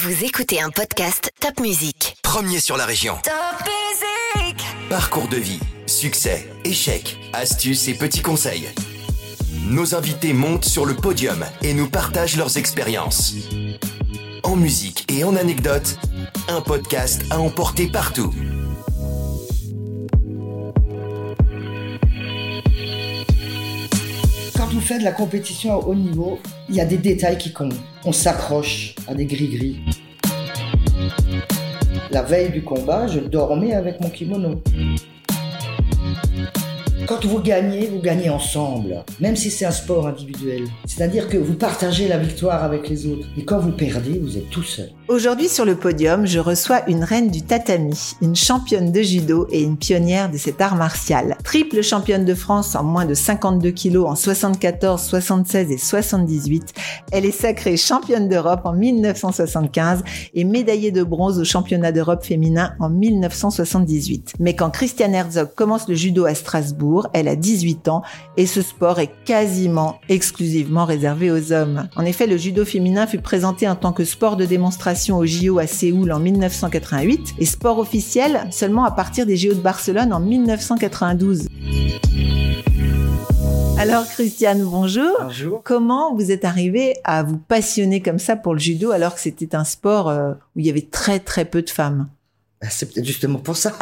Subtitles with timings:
[0.00, 2.16] Vous écoutez un podcast Top Music.
[2.22, 3.18] Premier sur la région.
[3.24, 3.34] Top
[3.66, 8.68] Music Parcours de vie, succès, échecs, astuces et petits conseils.
[9.66, 13.34] Nos invités montent sur le podium et nous partagent leurs expériences.
[14.44, 15.98] En musique et en anecdotes,
[16.46, 18.32] un podcast à emporter partout.
[24.78, 26.38] Vous faites de la compétition à haut niveau,
[26.68, 27.74] il y a des détails qui comptent.
[28.04, 29.80] On s'accroche à des gris-gris.
[32.12, 34.62] La veille du combat, je dormais avec mon kimono.
[37.08, 40.64] Quand vous gagnez, vous gagnez ensemble, même si c'est un sport individuel.
[40.84, 43.26] C'est-à-dire que vous partagez la victoire avec les autres.
[43.38, 44.90] Et quand vous perdez, vous êtes tout seul.
[45.08, 49.62] Aujourd'hui sur le podium, je reçois une reine du tatami, une championne de judo et
[49.62, 51.38] une pionnière de cet art martial.
[51.44, 56.74] Triple championne de France en moins de 52 kilos en 74, 76 et 78,
[57.10, 60.02] elle est sacrée championne d'Europe en 1975
[60.34, 64.34] et médaillée de bronze au championnat d'Europe féminin en 1978.
[64.40, 68.02] Mais quand Christiane Herzog commence le judo à Strasbourg, elle a 18 ans
[68.36, 71.88] et ce sport est quasiment exclusivement réservé aux hommes.
[71.96, 75.58] En effet, le judo féminin fut présenté en tant que sport de démonstration au JO
[75.58, 80.20] à Séoul en 1988 et sport officiel seulement à partir des JO de Barcelone en
[80.20, 81.48] 1992.
[83.78, 85.16] Alors Christiane, bonjour.
[85.20, 85.62] Bonjour.
[85.62, 89.54] Comment vous êtes arrivée à vous passionner comme ça pour le judo alors que c'était
[89.54, 92.08] un sport euh, où il y avait très très peu de femmes?
[92.60, 93.72] Ben, C'est peut-être justement pour ça.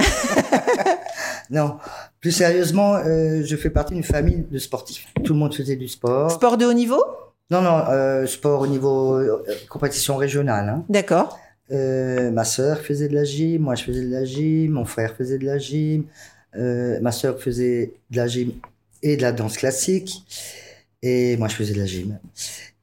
[1.51, 1.79] non,
[2.27, 5.07] plus sérieusement, euh, je fais partie d'une famille de sportifs.
[5.23, 6.29] Tout le monde faisait du sport.
[6.29, 7.01] Sport de haut niveau?
[7.53, 10.69] Non, non, euh, sport au niveau euh, compétition régionale.
[10.69, 10.85] Hein.
[10.89, 11.39] D'accord.
[11.71, 15.39] Ma sœur faisait de la gym, moi je faisais de la gym, mon frère faisait
[15.39, 16.07] de la gym,
[16.57, 18.55] ma sœur faisait de la gym
[19.05, 20.25] et de la danse classique,
[21.03, 22.19] et moi je faisais de la gym.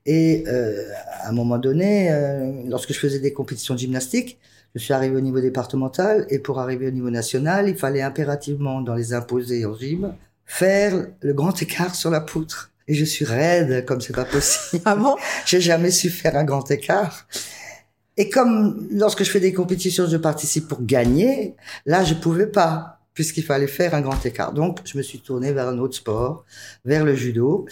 [0.06, 0.90] Et euh,
[1.22, 4.40] à un moment donné, euh, lorsque je faisais des compétitions de gymnastique,
[4.76, 8.82] je suis arrivé au niveau départemental, et pour arriver au niveau national, il fallait impérativement,
[8.82, 10.16] dans les imposés en gym,
[10.46, 12.72] faire le grand écart sur la poutre.
[12.88, 14.84] Et je suis raide, comme c'est pas possible.
[14.86, 15.16] Ah bon?
[15.46, 17.28] J'ai jamais su faire un grand écart.
[18.18, 23.00] Et comme lorsque je fais des compétitions, je participe pour gagner, là, je pouvais pas,
[23.14, 24.54] puisqu'il fallait faire un grand écart.
[24.54, 26.46] Donc, je me suis tourné vers un autre sport,
[26.84, 27.66] vers le judo,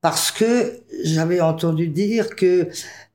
[0.00, 2.68] parce que j'avais entendu dire que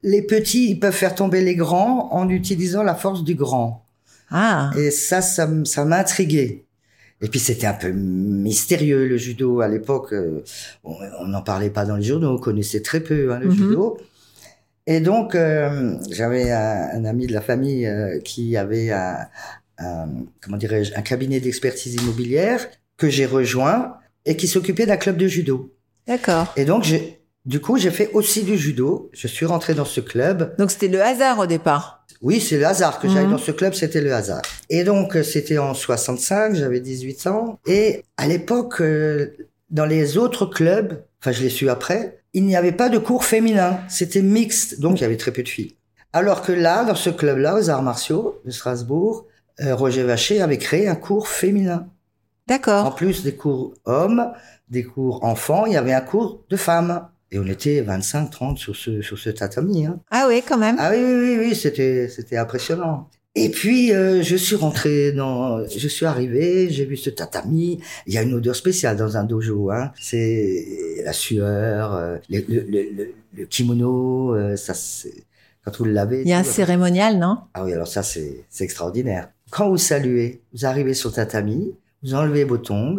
[0.04, 3.86] les petits, ils peuvent faire tomber les grands en utilisant la force du grand.
[4.30, 6.66] Ah, Et ça, ça, ça m'intriguait.
[7.22, 10.14] Et puis c'était un peu mystérieux le judo à l'époque.
[10.14, 10.44] euh,
[10.84, 13.54] On n'en parlait pas dans les journaux, on connaissait très peu hein, le Mhm.
[13.54, 13.98] judo.
[14.88, 19.28] Et donc euh, j'avais un, un ami de la famille euh, qui avait un,
[19.78, 20.10] un-
[20.42, 22.68] comment dirais-je un cabinet d'expertise immobilière
[22.98, 25.72] que j'ai rejoint et qui s'occupait d'un club de judo.
[26.08, 26.54] D'accord.
[26.58, 29.10] Et donc j'ai du coup j'ai fait aussi du judo.
[29.14, 30.56] Je suis rentré dans ce club.
[30.58, 32.06] Donc c'était le hasard au départ.
[32.22, 33.32] Oui, c'est le hasard que j'aille Mhm.
[33.32, 34.44] dans ce club, c'était le hasard.
[34.70, 37.58] Et donc, euh, c'était en 65, j'avais 18 ans.
[37.66, 39.36] Et à l'époque, euh,
[39.72, 43.26] dans les autres clubs, enfin, je l'ai su après, il n'y avait pas de cours
[43.26, 43.80] féminin.
[43.90, 45.76] C'était mixte, donc il y avait très peu de filles.
[46.14, 49.26] Alors que là, dans ce club-là, aux arts martiaux de Strasbourg,
[49.62, 51.88] euh, Roger Vacher avait créé un cours féminin.
[51.88, 52.94] En D'accord.
[52.96, 54.32] plus des cours hommes,
[54.72, 57.08] des cours enfants, il y avait un cours de femmes.
[57.34, 59.86] Et on était 25, 30 sur ce, sur ce tatami.
[59.86, 60.00] Hein.
[60.12, 60.76] Ah oui, quand même.
[60.80, 63.10] Ah oui, oui, oui, oui, c'était, c'était impressionnant.
[63.36, 67.80] Et puis, euh, je suis rentré dans, je suis arrivé, j'ai vu ce tatami.
[68.06, 69.94] Il y a une odeur spéciale dans un dojo, hein.
[70.02, 70.66] C'est
[71.06, 75.14] la sueur, euh, le, le, le, le- kimono, euh, ça, c'est,
[75.64, 76.24] quand vous le lavez.
[76.24, 77.38] Il y a un cérémonial, non?
[77.54, 79.30] Ah oui, alors ça, c'est, c'est extraordinaire.
[79.52, 82.98] Quand vous saluez, vous arrivez sur tatami, vous enlevez vos tongs,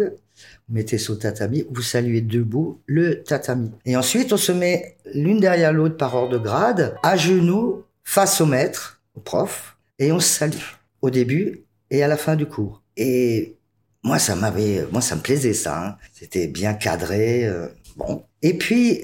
[0.72, 3.70] mettez sur tatami, vous saluez debout le tatami.
[3.84, 8.40] Et ensuite, on se met l'une derrière l'autre par ordre de grade, à genoux, face
[8.40, 10.56] au maître, au prof, et on se salue
[11.02, 12.82] au début et à la fin du cours.
[12.96, 13.56] Et
[14.02, 15.86] moi, ça m'avait, moi, ça me plaisait ça.
[15.86, 15.96] hein.
[16.12, 17.46] C'était bien cadré.
[17.46, 18.24] euh, bon.
[18.42, 19.02] Et puis,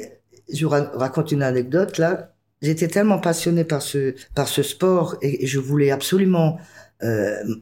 [0.53, 2.33] je vous ra- raconte une anecdote là.
[2.61, 6.59] J'étais tellement passionné par ce par ce sport et, je voulais absolument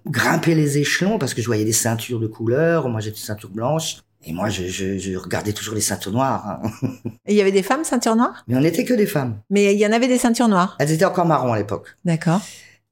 [0.07, 2.89] grimper les échelons parce que je voyais des ceintures de couleur.
[2.89, 3.99] Moi, j'étais ceinture blanche.
[4.29, 6.59] Et moi, je, je, je regardais toujours les ceintures noires.
[6.63, 6.71] hein.
[7.27, 9.39] Et il y avait des femmes ceinture noire Mais on n'était que des femmes.
[9.51, 10.77] Mais il y en avait des ceintures noires?
[10.81, 11.97] Elles étaient encore marron à l'époque.
[12.05, 12.41] D'accord.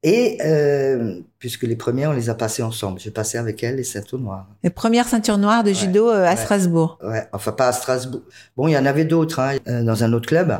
[0.01, 2.99] Et euh, puisque les premières, on les a passées ensemble.
[2.99, 4.47] J'ai passé avec elles les ceintures noires.
[4.63, 6.35] Les premières ceintures noires de judo euh, à ouais.
[6.37, 6.99] Strasbourg.
[7.03, 8.21] Ouais, enfin pas à Strasbourg.
[8.55, 10.55] Bon, il y en avait d'autres hein, euh, dans un autre club.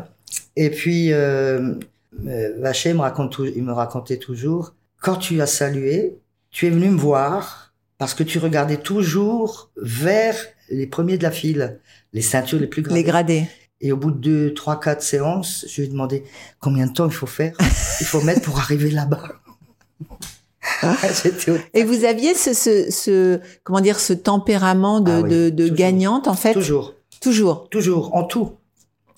[0.56, 1.76] Et puis euh,
[2.28, 4.74] euh, Vacher me raconte, il me racontait toujours
[5.06, 6.18] quand tu as salué,
[6.50, 10.36] tu es venu me voir parce que tu regardais toujours vers
[10.69, 11.80] les premiers de la file,
[12.12, 12.98] les ceintures les plus grandes.
[12.98, 13.46] Les gradés.
[13.81, 16.24] Et au bout de deux, trois, quatre séances, je lui ai demandé
[16.60, 17.56] combien de temps il faut faire,
[18.02, 19.22] il faut mettre pour arriver là-bas.
[21.75, 25.63] Et vous aviez ce, ce, ce, comment dire, ce tempérament de, Ah oui, de, de
[25.66, 25.78] toujours.
[25.78, 26.54] gagnante, en fait?
[26.54, 27.69] Toujours, Toujours.
[27.69, 28.54] toujours, en tout.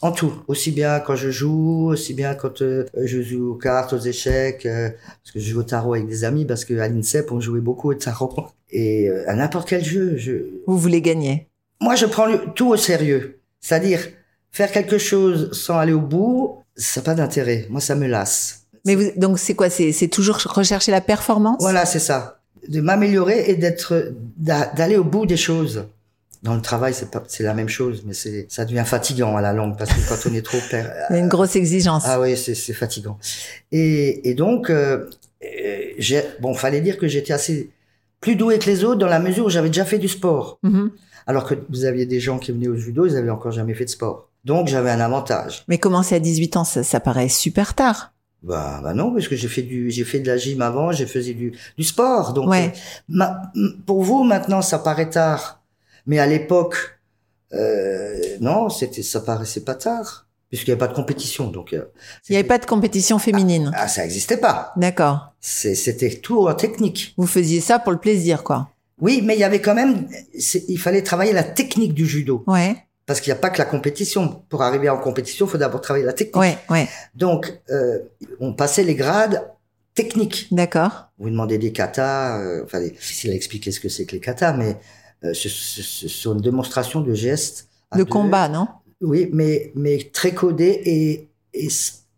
[0.07, 0.31] En tout.
[0.47, 4.65] Aussi bien quand je joue, aussi bien quand euh, je joue aux cartes, aux échecs,
[4.65, 4.89] euh,
[5.23, 7.89] parce que je joue au tarot avec des amis, parce qu'à l'INSEP, on jouait beaucoup
[7.91, 8.33] au tarot.
[8.71, 10.31] Et euh, à n'importe quel jeu, je,
[10.65, 11.47] Vous voulez gagner.
[11.81, 13.39] Moi, je prends le- tout au sérieux.
[13.59, 13.99] C'est-à-dire,
[14.51, 17.67] faire quelque chose sans aller au bout, ça n'a pas d'intérêt.
[17.69, 18.61] Moi, ça me lasse.
[18.85, 19.69] Mais vous, donc, c'est quoi?
[19.69, 21.57] C'est, toujours rechercher la performance?
[21.59, 22.39] Voilà, c'est ça.
[22.69, 25.85] De m'améliorer et d'être, d'a- d'aller au bout des choses.
[26.43, 29.41] Dans le travail, c'est pas, c'est la même chose, mais c'est, ça devient fatigant à
[29.41, 32.03] la longue parce que quand on est trop per- une grosse exigence.
[32.05, 33.17] ah oui, c'est, c'est fatigant.
[33.71, 35.09] Et, et donc, euh,
[35.43, 37.71] euh, j'ai, bon, fallait dire que j'étais assez
[38.21, 40.59] plus doué que les autres dans la mesure où j'avais déjà fait du sport.
[40.63, 40.91] Mhm.
[41.25, 43.85] Alors que vous aviez des gens qui venaient au judo, ils avaient encore jamais fait
[43.85, 44.29] de sport.
[44.45, 45.65] Donc j'avais un avantage.
[45.67, 48.13] Mais commencer à 18 ans, ça, ça paraît super tard.
[48.43, 51.05] Bah, bah non, parce que j'ai fait du, j'ai fait de la gym avant, j'ai
[51.07, 52.33] fait du, du sport.
[52.33, 52.71] Donc, Ouais.
[52.73, 52.77] euh,
[53.09, 53.41] ma-
[53.85, 55.61] pour vous maintenant, ça paraît tard,
[56.07, 56.99] mais à l'époque,
[57.53, 61.47] euh, non, c'était, ça paraissait pas tard, puisqu'il n'y avait pas de compétition.
[61.47, 61.85] Donc, euh,
[62.27, 63.71] Il n'y avait pas de compétition féminine.
[63.75, 64.73] ah, ça existait pas.
[64.75, 65.33] D'accord.
[65.39, 67.13] C'était tout en technique.
[67.17, 68.69] Vous faisiez ça pour le plaisir, quoi.
[68.99, 72.75] Oui, mais il y avait quand même, il fallait travailler la technique du judo, Ouais.
[73.05, 74.41] parce qu'il n'y a pas que la compétition.
[74.49, 76.35] Pour arriver en compétition, il faut d'abord travailler la technique.
[76.41, 76.87] Ouais, ouais.
[77.13, 77.99] Donc, euh,
[78.39, 79.47] on passait les grades
[79.93, 80.47] techniques.
[80.51, 81.09] D'accord.
[81.19, 84.19] Vous demandez des katas, euh, enfin, c'est difficile à expliquer ce que c'est que les
[84.19, 84.77] katas, mais
[85.21, 87.67] ce, ce- sont une démonstration de gestes.
[87.93, 88.05] De deux.
[88.05, 88.67] combat, non?
[89.01, 91.67] Oui, mais, mais très codé et, et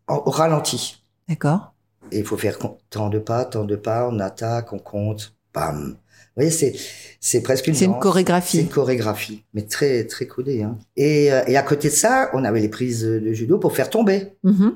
[0.07, 1.03] au ralenti.
[1.27, 1.73] D'accord.
[2.11, 2.57] Et il faut faire
[2.89, 5.89] tant de pas, tant de pas, on attaque, on compte, bam.
[6.35, 6.73] Vous voyez, c'est,
[7.19, 8.57] c'est presque une C'est une chorégraphie.
[8.57, 10.63] C'est une chorégraphie, mais très, très codée.
[10.63, 10.77] Hein.
[10.95, 13.89] Et, euh, et à côté de ça, on avait les prises de judo pour faire
[13.89, 14.33] tomber.
[14.43, 14.75] Mhm.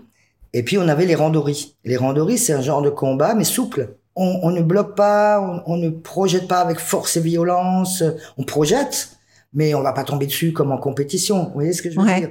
[0.52, 1.76] Et puis on avait les randoris.
[1.86, 3.96] Les randoris, c'est un genre de combat, mais souple.
[4.16, 8.04] On, on ne bloque pas, on, on ne projette pas avec force et violence.
[8.38, 9.10] On projette,
[9.54, 11.46] mais on va pas tomber dessus comme en compétition.
[11.46, 12.20] Vous voyez ce que je veux Ouais.
[12.20, 12.30] dire?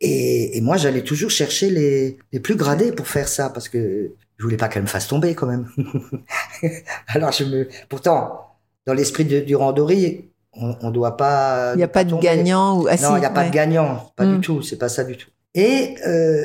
[0.00, 4.10] Et, et moi, j'allais toujours chercher les, les plus gradés pour faire ça, parce que
[4.36, 5.68] je voulais pas qu'elle me fasse tomber quand même.
[7.08, 8.40] Alors je me, pourtant,
[8.86, 11.72] dans l'esprit du randori, on, on doit pas.
[11.74, 14.12] Il n'y a pas de gagnant ou, ah, Non, il n'y a pas de gagnant,
[14.16, 14.34] pas Mm.
[14.34, 15.28] du tout, c'est pas ça du tout.
[15.54, 16.44] Et euh,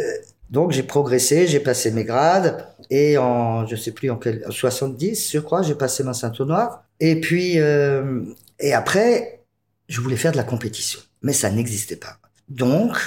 [0.50, 4.52] donc j'ai progressé, j'ai passé mes grades et en je sais plus en quel en
[4.52, 8.22] 70 je crois, j'ai passé ma ceinture noire et puis euh,
[8.60, 9.44] et après
[9.90, 12.18] je voulais faire de la compétition, mais ça n'existait pas.
[12.50, 12.98] Donc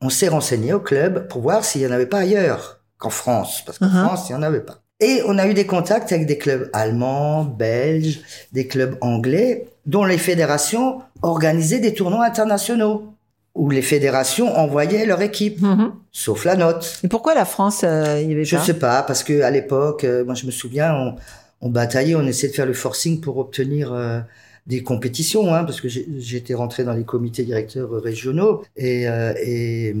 [0.00, 3.62] on s'est renseigné au club pour voir s'il y en avait pas ailleurs qu'en France
[3.64, 4.04] parce qu'en Mhm.
[4.06, 4.78] France il y en avait pas.
[5.00, 8.20] Et on a eu des contacts avec des clubs allemands, belges,
[8.52, 13.14] des clubs anglais, dont les fédérations organisaient des tournois internationaux,
[13.54, 15.92] où les fédérations envoyaient leur équipe, Mhm.
[16.18, 16.98] Sauf la note.
[17.04, 19.52] Et pourquoi la France, euh, il y avait Je pas sais pas, parce que à
[19.52, 21.14] l'époque, euh, moi je me souviens, on,
[21.60, 24.18] on bataillait, on essayait de faire le forcing pour obtenir euh,
[24.66, 29.94] des compétitions, hein, parce que j'étais rentré dans les comités directeurs régionaux et, et,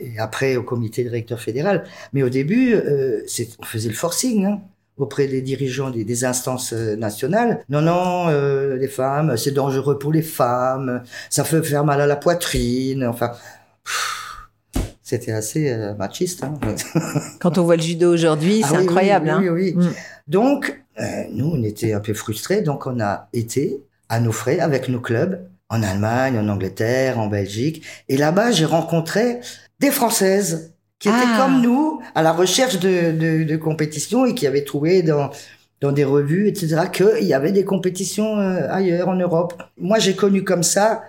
[0.00, 1.84] et après au comité directeur fédéral.
[2.12, 4.46] Mais au début, on faisait le forcing.
[4.46, 4.60] Hein
[4.98, 7.64] auprès des dirigeants des, des instances nationales.
[7.70, 8.28] Non, non,
[8.76, 13.30] les femmes, c'est dangereux pour les femmes, ça fait faire mal à la poitrine, enfin...
[13.84, 14.19] pff,
[15.10, 16.44] C'était assez euh, machiste.
[16.44, 16.54] Hein.
[17.40, 19.34] Quand on voit le judo aujourd'hui, Ah c'est oui, incroyable.
[19.40, 19.52] oui, hein.
[19.52, 19.74] oui.
[19.74, 19.90] Mm.
[20.28, 24.60] Donc, euh, nous, on était un peu frustrés, donc on a été à nos frais
[24.60, 27.82] avec nos clubs en Allemagne, en Angleterre, en Belgique.
[28.08, 29.40] Et là-bas, j'ai rencontré
[29.80, 31.38] des Françaises qui étaient Ah.
[31.42, 35.30] comme nous à la recherche de, de, de compétitions et qui avaient trouvé dans
[35.80, 39.54] dans des revues, etc., qu'il y avait des compétitions euh, ailleurs en Europe.
[39.78, 41.02] Moi, j'ai connu comme ça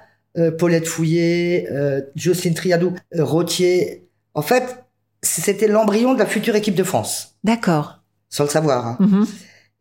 [0.58, 4.08] Paulette Fouillé, euh, Jocelyne Triadou, euh, Rottier.
[4.34, 4.84] En fait,
[5.22, 8.02] c'était l'embryon de la future équipe de France, D'accord.
[8.30, 8.88] sans le savoir.
[8.88, 8.98] hein.
[9.00, 9.28] Mhm.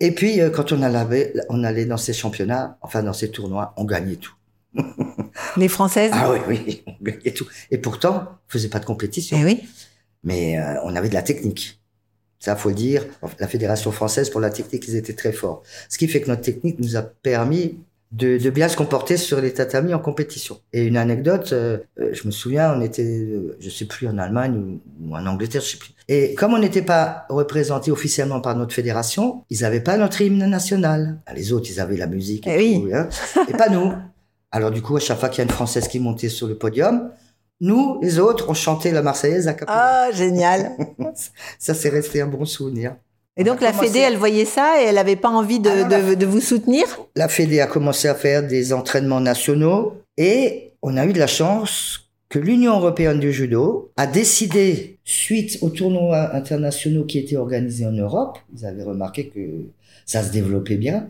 [0.00, 3.74] Et puis, euh, quand on allait, on allait dans ces championnats, enfin dans ces tournois,
[3.76, 4.34] on gagnait tout.
[5.56, 6.10] Les Françaises?
[6.14, 7.46] Ah oui, oui, on gagnait tout.
[7.70, 9.36] Et pourtant, on faisait pas de compétition.
[9.40, 9.68] Eh oui.
[10.24, 11.80] Mais euh, on avait de la technique.
[12.38, 13.04] Ça, faut le dire.
[13.38, 15.62] La Fédération française, pour la technique, ils étaient très forts.
[15.90, 17.78] Ce qui fait que notre technique nous a permis
[18.12, 20.58] de, de bien se comporter sur les tatamis en compétition.
[20.72, 24.18] Et une anecdote, euh, euh, je me souviens, on était, euh, je sais plus, en
[24.18, 25.90] Allemagne ou, ou en Angleterre, je sais plus.
[26.08, 30.44] Et comme on n'était pas représenté officiellement par notre fédération, ils avaient pas notre hymne
[30.46, 31.20] national.
[31.36, 32.82] Les autres, ils avaient la musique et, Eh oui.
[32.82, 33.08] tout, hein.
[33.48, 33.92] et pas nous.
[34.50, 36.56] Alors du coup, à chaque fois qu'il y a une Française qui montait sur le
[36.58, 37.10] podium,
[37.60, 40.06] nous, les autres, on chantait la Marseillaise à cappella.
[40.08, 40.72] Ah, génial.
[41.58, 42.96] Ça, c'est resté un bon souvenir.
[43.40, 45.82] Et donc la commencé- Fédé, elle voyait ça et elle avait pas envie de, Ah
[45.82, 46.84] non, la- de, de vous soutenir?
[47.16, 51.26] La Fédé a commencé à faire des entraînements nationaux et on a eu de la
[51.26, 57.86] chance que l'Union européenne du judo a décidé, suite aux tournois internationaux qui étaient organisés
[57.86, 59.40] en Europe, ils avaient remarqué que
[60.06, 61.08] ça se développait bien,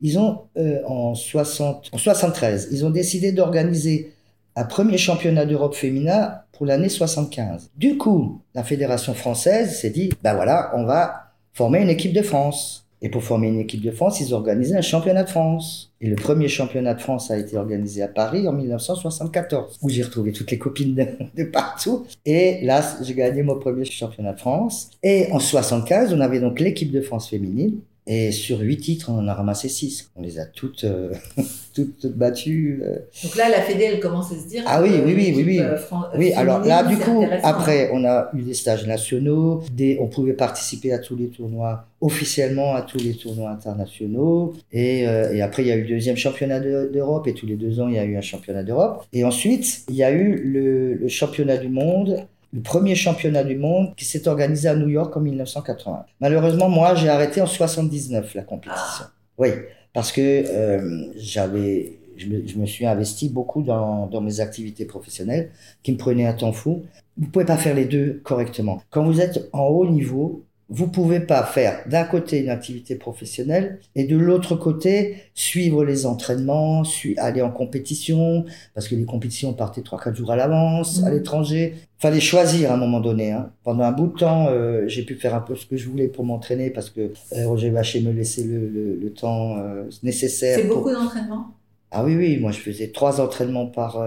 [0.00, 4.12] ils ont, euh, en, 60, en 73, ils ont décidé d'organiser
[4.56, 7.70] un premier championnat d'Europe féminin pour l'année 75.
[7.76, 11.27] Du coup, la fédération française s'est dit, ben voilà, on va
[11.58, 12.84] former une équipe de France.
[13.02, 15.92] Et pour former une équipe de France, ils organisé un championnat de France.
[16.00, 20.04] Et le premier championnat de France a été organisé à Paris en 1974, où j'ai
[20.04, 22.06] retrouvé toutes les copines de, de partout.
[22.24, 24.90] Et là, j'ai gagné mon premier championnat de France.
[25.02, 27.80] Et en 75, on avait donc l'équipe de France féminine.
[28.10, 30.10] Et sur huit titres, on en a ramassé six.
[30.16, 31.12] On les a toutes, euh,
[31.74, 32.80] toutes battues.
[32.82, 32.96] euh.
[33.22, 34.62] Donc là, la Fédé, elle commence à se dire.
[34.66, 35.58] Ah oui, oui, oui, oui, oui.
[35.60, 35.76] euh,
[36.16, 40.32] Oui, alors là, du coup, après, on a eu des stages nationaux, des, on pouvait
[40.32, 44.54] participer à tous les tournois, officiellement à tous les tournois internationaux.
[44.72, 47.46] Et, euh, et après, il y a eu le deuxième championnat de- d'Europe, et tous
[47.46, 49.04] les deux ans, il y a eu un championnat d'Europe.
[49.12, 53.56] Et ensuite, il y a eu le, le championnat du monde, le premier championnat du
[53.56, 56.06] monde qui s'est organisé à New York en 1980.
[56.20, 59.04] Malheureusement, moi, j'ai arrêté en 79 la compétition.
[59.36, 59.50] Oui,
[59.92, 64.84] parce que euh, j'avais, je me, je me suis investi beaucoup dans, dans mes activités
[64.84, 65.50] professionnelles
[65.82, 66.84] qui me prenaient un temps fou.
[67.18, 68.82] Vous pouvez pas faire les deux correctement.
[68.90, 73.80] Quand vous êtes en haut niveau, vous pouvez pas faire d'un côté une activité professionnelle
[73.94, 76.82] et de l'autre côté suivre les entraînements,
[77.16, 78.44] aller en compétition
[78.74, 81.14] parce que les compétitions partaient trois quatre jours à l'avance à Mhm.
[81.16, 81.74] l'étranger.
[81.98, 83.32] Fallait choisir à un moment donné.
[83.32, 83.50] Hein.
[83.64, 86.08] Pendant un bout de temps, euh, j'ai pu faire un peu ce que je voulais
[86.08, 87.00] pour m'entraîner parce que
[87.32, 90.58] euh, Roger Vacher me laissait le, le, le temps euh, nécessaire.
[90.58, 91.46] C'est pour- beaucoup d'entraînement?
[91.90, 94.04] Ah oui, oui, moi je faisais trois entraînements par,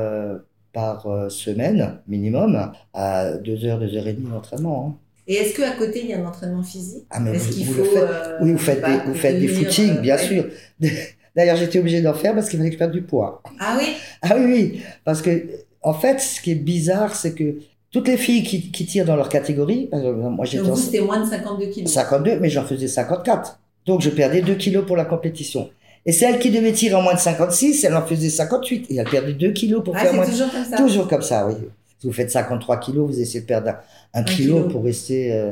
[0.74, 4.88] par semaine minimum, à deux heures, deux heures et demie d'entraînement.
[4.88, 4.98] hein.
[5.32, 7.06] Et est-ce qu'à côté, il y a un entraînement physique?
[7.10, 7.80] Ah, mais vous, qu'il vous faut.
[7.84, 10.18] le faites euh, Oui, vous faites des, pas, vous faites des tenir, footings, euh, bien
[10.18, 10.28] ouais.
[10.28, 10.46] sûr.
[11.38, 13.42] D'ailleurs, j'étais obligé d'en faire parce qu'il fallait que je perde du poids.
[13.58, 13.94] Ah oui?
[14.22, 15.48] Ah oui, oui, parce que
[15.82, 17.56] en fait, ce qui est bizarre, c'est que
[17.92, 21.22] toutes les filles qui, qui tirent dans leur catégorie, moi j'étais Donc vous, c'était moins
[21.24, 21.90] de 52 kilos.
[21.94, 23.58] 52, mais j'en faisais 54.
[23.86, 25.70] Donc je perdais 2 kilos pour la compétition.
[26.06, 28.88] Et celle qui devait tirer en moins de 56, elle en faisait 58.
[28.90, 31.48] Et elle perdait 2 kilos pour Ah, faire moins toujours comme ça Toujours comme ça,
[31.48, 31.54] oui.
[32.02, 33.70] Si vous faites 53 kilos, vous essayez de perdre
[34.14, 34.68] un, un kilo, kilo.
[34.70, 35.52] pour rester euh,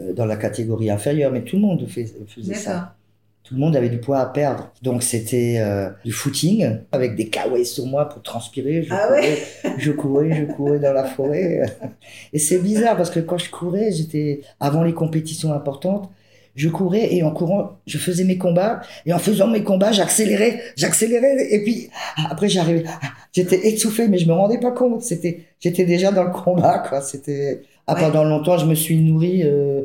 [0.00, 1.32] euh, dans la catégorie inférieure.
[1.32, 2.94] Mais tout le monde fait- faisait ça.
[3.42, 4.70] Tout le monde avait du poids à perdre.
[4.82, 8.84] Donc c'était euh, du footing avec des kawaii sur moi pour transpirer.
[8.84, 9.38] Je, Ah courais,
[9.78, 11.62] je courais, je courais dans la forêt.
[12.32, 16.08] Et c'est bizarre parce que quand je courais, j'étais avant les compétitions importantes.
[16.56, 18.80] Je courais et en courant, je faisais mes combats.
[19.06, 21.46] Et en faisant mes combats, j'accélérais, j'accélérais.
[21.50, 21.88] Et puis
[22.30, 22.84] après, j'arrivais.
[23.32, 25.02] J'étais étouffé, mais je me rendais pas compte.
[25.02, 27.00] C'était, j'étais déjà dans le combat, quoi.
[27.00, 27.62] C'était.
[27.86, 28.00] Ah, Ouais.
[28.00, 29.82] pendant longtemps, je me suis nourri euh,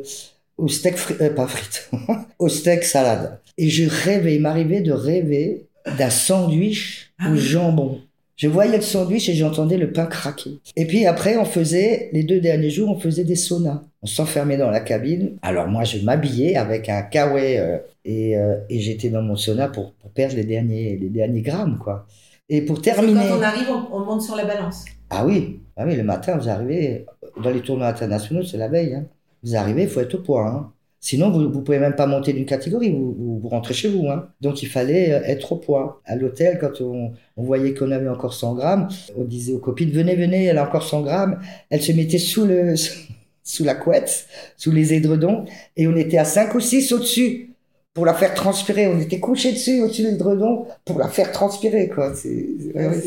[0.58, 1.90] au steak frit, euh, pas frites,
[2.38, 3.38] au steak salade.
[3.58, 5.66] Et je rêvais, il m'arrivait de rêver
[5.98, 7.38] d'un sandwich Ah au oui.
[7.38, 8.00] jambon.
[8.36, 10.60] Je voyais le sandwich et j'entendais le pain craquer.
[10.76, 13.82] Et puis après, on faisait, les deux derniers jours, on faisait des saunas.
[14.02, 15.38] On s'enfermait dans la cabine.
[15.40, 19.68] Alors moi, je m'habillais avec un kawaii euh, et, euh, et j'étais dans mon sauna
[19.68, 22.06] pour, pour perdre les derniers, les derniers grammes, quoi.
[22.50, 23.22] Et pour terminer...
[23.26, 24.84] Quand on arrive, on, on monte sur la balance.
[25.08, 27.06] Ah oui, ah oui, le matin, vous arrivez,
[27.42, 28.94] dans les tournois internationaux, c'est la veille.
[28.94, 29.06] Hein.
[29.42, 30.46] Vous arrivez, il faut être au point.
[30.46, 30.72] Hein.
[31.00, 34.08] Sinon, vous ne pouvez même pas monter d'une catégorie, vous, vous, vous rentrez chez vous.
[34.08, 34.28] Hein.
[34.40, 36.00] Donc, il fallait euh, être au poids.
[36.04, 39.90] À l'hôtel, quand on, on voyait qu'on avait encore 100 grammes, on disait aux copines,
[39.90, 41.38] venez, venez, elle a encore 100 grammes.
[41.70, 42.74] Elle se mettait sous, le,
[43.44, 44.26] sous la couette,
[44.56, 45.44] sous les édredons,
[45.76, 47.50] et on était à 5 ou 6 au-dessus
[47.94, 48.88] pour la faire transpirer.
[48.88, 51.88] On était couché dessus, au-dessus de l'édredon, pour la faire transpirer.
[51.88, 52.14] quoi.
[52.14, 53.02] C'est- ouais, ouais.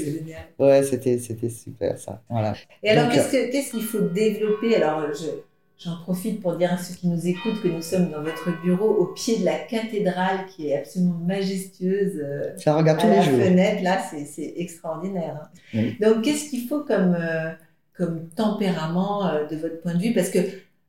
[0.58, 2.22] Ouais, c'était, c'était super ça.
[2.30, 2.54] Voilà.
[2.82, 4.76] Et alors, Donc, qu'est-ce que- qu'est-ce qu'il faut développer?
[4.78, 5.42] Alors, je-
[5.84, 8.90] j'en profite pour dire à ceux qui nous écoutent que nous sommes dans votre bureau
[8.90, 12.20] au pied de la cathédrale qui est absolument majestueuse.
[12.22, 13.40] euh, Ça regarde à tous la les jours.
[13.40, 15.40] fenêtre, là, c'est- extraordinaire.
[15.44, 15.48] hein.
[15.74, 15.96] Oui.
[16.02, 17.52] Donc, qu'est-ce qu'il faut comme, euh,
[17.98, 20.14] comme tempérament euh, de votre point de vue?
[20.14, 20.40] Parce que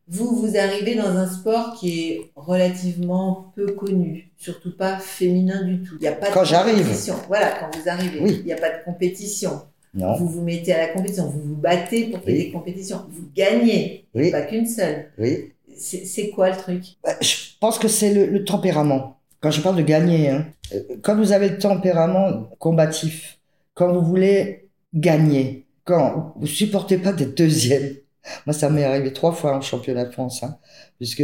[0.09, 5.83] vous, vous arrivez dans un sport qui est relativement peu connu, surtout pas féminin du
[5.83, 5.95] tout.
[6.01, 6.79] Il n'y a pas Quand de j'arrive.
[6.83, 7.15] compétition.
[7.29, 8.37] Voilà, quand vous arrivez, Oui.
[8.41, 9.63] il n'y a pas de compétition.
[9.95, 10.15] Non.
[10.17, 13.01] Vous vous mettez à la compétition, vous vous battez pour qu'il y ait des compétitions.
[13.11, 15.11] Vous gagnez, Oui, pas qu'une seule.
[15.19, 15.53] oui.
[15.77, 16.83] C'est quoi le truc?
[17.03, 19.19] Bah, Je pense que c'est le, le tempérament.
[19.41, 23.39] Quand je parle de gagner, hein, euh, quand vous avez le tempérament combatif,
[23.73, 27.95] quand vous voulez gagner, quand vous supportez pas d'être deuxième.
[28.47, 30.59] Moi, ça m'est arrivé trois fois en championnat de France, hein,
[30.99, 31.23] puisque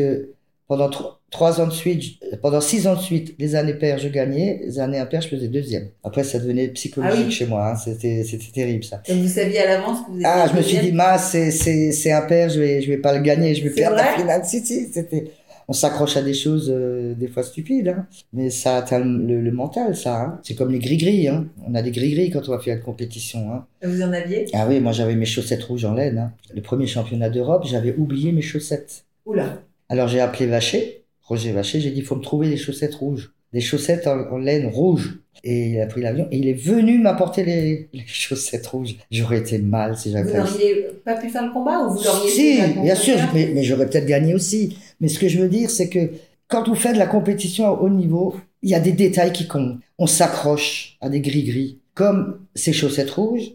[0.69, 4.09] pendant tro- trois ans de suite, pendant six ans de suite, les années paires, je
[4.09, 5.89] gagnais, les années impaires, je faisais deuxième.
[6.05, 7.31] Après, ça devenait psychologique Ah oui.
[7.33, 9.03] chez moi, hein, c'était, c'était terrible ça.
[9.09, 11.51] Donc vous saviez à l'avance que vous étiez Ah, je me suis dit, mince, c'est,
[11.51, 14.05] c'est, c'est impair, je vais, je vais pas le gagner, je vais C'est perdre la
[14.17, 14.43] finale.
[14.45, 15.31] Si, si, c'était.
[15.69, 18.07] on s'accroche à des choses euh, des fois stupides, hein.
[18.33, 20.21] mais ça atteint le, le mental, ça.
[20.23, 20.41] hein.
[20.43, 21.29] C'est comme les gris-gris.
[21.29, 21.47] Hein.
[21.67, 23.53] On a des gris-gris quand on va faire une compétition.
[23.53, 23.67] Hein.
[23.85, 24.47] Vous en aviez?
[24.53, 26.19] Ah oui, moi j'avais mes chaussettes rouges en laine.
[26.19, 26.33] hein.
[26.55, 29.05] Le premier championnat d'Europe, j'avais oublié mes chaussettes.
[29.27, 29.61] Oula.
[29.89, 33.33] Alors j'ai appelé Vacher, Roger Vacher, j'ai dit, il faut me trouver des chaussettes rouges.
[33.53, 35.21] Des chaussettes en, en laine rouge.
[35.45, 38.97] Et il a pris l'avion et il est venu m'apporter les, les chaussettes rouges.
[39.11, 42.03] J'aurais été mal si Vous j'avais pas n'auriez pas pu faire le combat ou vous
[42.03, 44.79] l'auriez si, fait bien sûr, mais j'aurais peut-être gagné aussi.
[45.01, 46.11] Mais ce que je veux dire, c'est que
[46.49, 49.47] quand vous faites de la compétition à haut niveau, il y a des détails qui
[49.47, 49.79] comptent.
[49.99, 53.53] On s'accroche à des gris-gris, comme ces chaussettes rouges,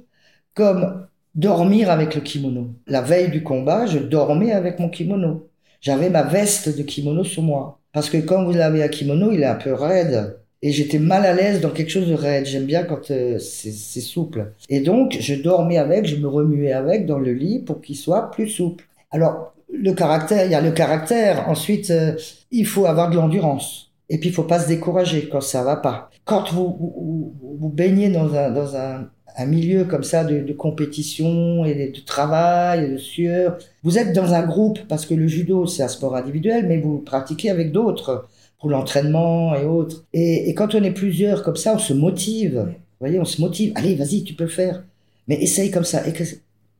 [0.53, 2.69] comme dormir avec le kimono.
[2.87, 5.49] La veille du combat, je dormais avec mon kimono.
[5.81, 7.79] J'avais ma veste de kimono sur moi.
[7.93, 10.37] Parce que quand vous avez un kimono, il est un peu raide.
[10.61, 12.45] Et j'étais mal à l'aise dans quelque chose de raide.
[12.45, 13.71] J'aime bien quand euh, c'est
[14.01, 14.53] souple.
[14.69, 18.29] Et donc, je dormais avec, je me remuais avec dans le lit pour qu'il soit
[18.31, 18.85] plus souple.
[19.09, 21.49] Alors, le caractère, il y a le caractère.
[21.49, 22.13] Ensuite, euh,
[22.51, 23.91] il faut avoir de l'endurance.
[24.09, 26.09] Et puis, il faut pas se décourager quand ça va pas.
[26.25, 30.53] Quand vous, vous- vous baignez dans un, dans un, un milieu comme ça de, de
[30.53, 35.27] compétition et de, travail, et de sueur, vous êtes dans un groupe parce que le
[35.27, 38.27] judo, c'est un sport individuel, mais vous pratiquez avec d'autres
[38.59, 40.03] pour l'entraînement et autres.
[40.13, 42.65] Et, et quand on est plusieurs comme ça, on se motive.
[42.67, 42.73] Vous
[43.07, 43.71] voyez, on se motive.
[43.75, 44.83] Allez, vas-y, tu peux le faire.
[45.27, 46.05] Mais essaye comme ça.
[46.07, 46.23] Et, que-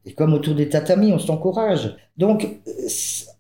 [0.06, 1.96] et comme autour des tatamis, on s'encourage.
[2.18, 2.72] Donc, euh,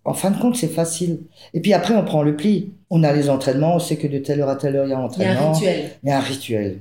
[0.06, 1.20] en fin de compte, c'est facile.
[1.53, 2.72] Et puis après, on prend le pli.
[2.89, 4.94] On a les entraînements, on sait que de telle heure à telle heure, il y
[4.94, 5.51] a un Il y a un entraînement.
[5.53, 5.91] rituel.
[6.03, 6.80] Il y a un rituel.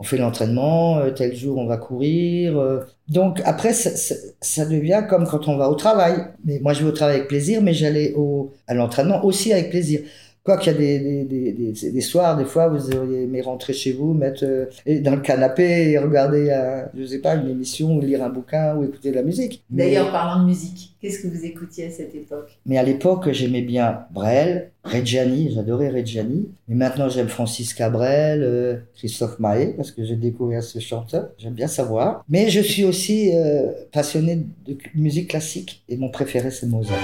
[0.00, 2.58] On fait l'entraînement, euh, tel jour on va courir.
[2.58, 2.80] euh.
[3.08, 6.24] Donc après, ça, devient comme quand on va au travail.
[6.44, 8.14] Mais moi, je vais au travail avec plaisir, mais j'allais
[8.68, 10.00] à l'entraînement aussi avec plaisir.
[10.48, 13.42] Quoi qu'il y a des, des, des, des, des soirs, des fois, vous auriez aimé
[13.42, 14.64] rentrer chez vous, mettre euh,
[15.02, 18.74] dans le canapé et regarder, euh, je sais pas, une émission, ou lire un bouquin
[18.74, 19.62] ou écouter de la musique.
[19.70, 22.58] Mais- D'ailleurs, parlant de musique, qu'est-ce que vous écoutiez à cette époque?
[22.64, 26.48] Mais à l'époque, j'aimais bien Brel, Reggiani, j'adorais Reggiani.
[26.66, 31.28] Mais maintenant, j'aime Francis Cabrel, euh, Christophe Maé, parce que j'ai découvert ce chanteur.
[31.36, 32.24] J'aime bien savoir.
[32.30, 36.96] Mais je suis aussi euh, passionné de musique classique et mon préféré, c'est Mozart.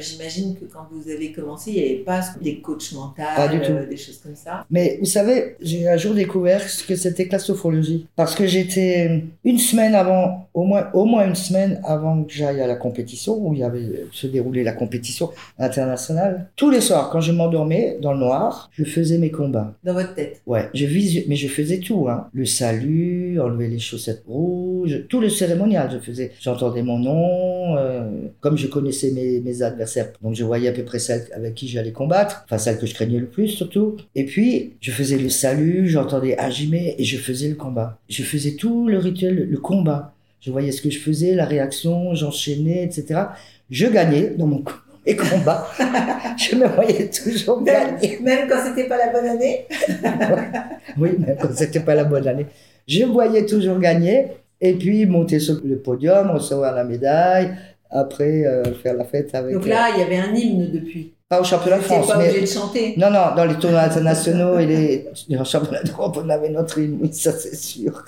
[0.00, 3.96] J'imagine que quand vous avez commencé, il n'y avait pas des coachs mentaux, euh, des
[3.96, 4.64] choses comme ça.
[4.70, 8.06] Mais vous savez, j'ai un jour découvert ce que c'était que la sophrologie.
[8.16, 12.60] Parce que j'étais une semaine avant, au moins, au moins une semaine avant que j'aille
[12.60, 16.50] à la compétition, où il y avait se déroulait la compétition internationale.
[16.56, 19.74] Tous les soirs, quand je m'endormais dans le noir, je faisais mes combats.
[19.84, 20.40] Dans votre tête.
[20.46, 21.24] Ouais, je visu...
[21.28, 22.28] mais je faisais tout, hein.
[22.32, 24.67] Le salut, enlever les chaussettes rouges,
[25.08, 26.32] tout le cérémonial, je faisais.
[26.40, 28.10] J'entendais mon nom, euh,
[28.40, 31.68] comme je connaissais mes, mes adversaires, donc je voyais à peu près celles avec qui
[31.68, 33.96] j'allais combattre, enfin celles que je craignais le plus surtout.
[34.14, 37.98] Et puis, je faisais le salut, j'entendais Hajime et je faisais le combat.
[38.08, 40.14] Je faisais tout le rituel, le combat.
[40.40, 43.22] Je voyais ce que je faisais, la réaction, j'enchaînais, etc.
[43.70, 44.62] Je gagnais dans mon
[45.08, 45.66] mes combats.
[46.36, 48.18] je me voyais toujours gagner.
[48.20, 49.66] Même, quand c'était pas la bonne année
[50.98, 52.46] Oui, même quand c'était pas la bonne année.
[52.86, 54.28] Je voyais toujours gagner
[54.60, 57.52] et puis monter sur le podium, recevoir la médaille,
[57.90, 59.54] après euh, faire la fête avec.
[59.54, 61.12] Donc là, il y avait un hymne depuis.
[61.12, 62.94] euh, pas au championnat de France, pas mais obligé de chanter.
[62.96, 66.98] non, non, dans les tournois internationaux et les, les championnats d'Europe, on avait notre hymne,
[67.00, 68.04] oui, ça c'est sûr.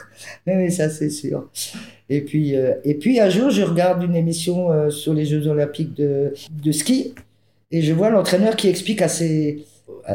[0.47, 1.49] Oui, oui, ça c'est sûr.
[2.09, 5.47] Et puis, euh, et puis un jour, je regarde une émission euh, sur les Jeux
[5.47, 7.15] Olympiques de, de ski
[7.71, 9.65] et je vois l'entraîneur qui explique à ses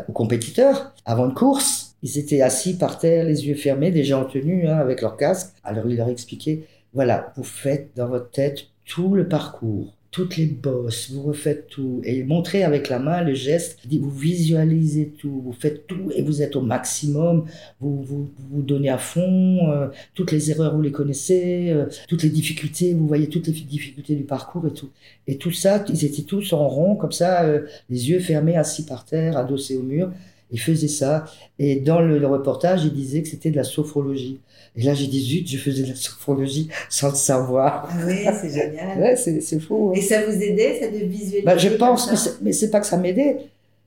[0.10, 1.85] aux compétiteurs avant une course.
[2.06, 5.54] Ils étaient assis par terre, les yeux fermés, déjà en tenue, hein, avec leur casque.
[5.64, 6.64] Alors il leur expliquait
[6.94, 12.00] voilà, vous faites dans votre tête tout le parcours toutes les bosses, vous refaites tout.
[12.06, 16.10] Et montrez avec la main le geste, il dit, vous visualisez tout, vous faites tout
[16.16, 17.44] et vous êtes au maximum,
[17.82, 22.24] vous vous, vous donnez à fond, euh, toutes les erreurs vous les connaissez, euh, toutes
[22.24, 24.90] les difficultés, vous voyez toutes les difficultés du parcours et tout.
[25.28, 28.86] Et tout ça, ils étaient tous en rond, comme ça, euh, les yeux fermés, assis
[28.86, 30.12] par terre, adossés au mur.
[30.52, 31.26] Il faisait ça.
[31.60, 34.40] Et dans le, le reportage, il disait que c'était de la sophrologie.
[34.76, 37.88] Et là, j'ai dit, zut, je faisais de la sophrologie sans le savoir.
[37.92, 38.98] Ah oui, c'est génial.
[39.00, 39.92] Ouais, c'est c'est fou.
[39.94, 39.98] hein.
[39.98, 42.80] Et ça vous aidait, ça de visualiser Bah, je pense, que c'est- mais c'est pas
[42.80, 43.38] que ça m'aidait,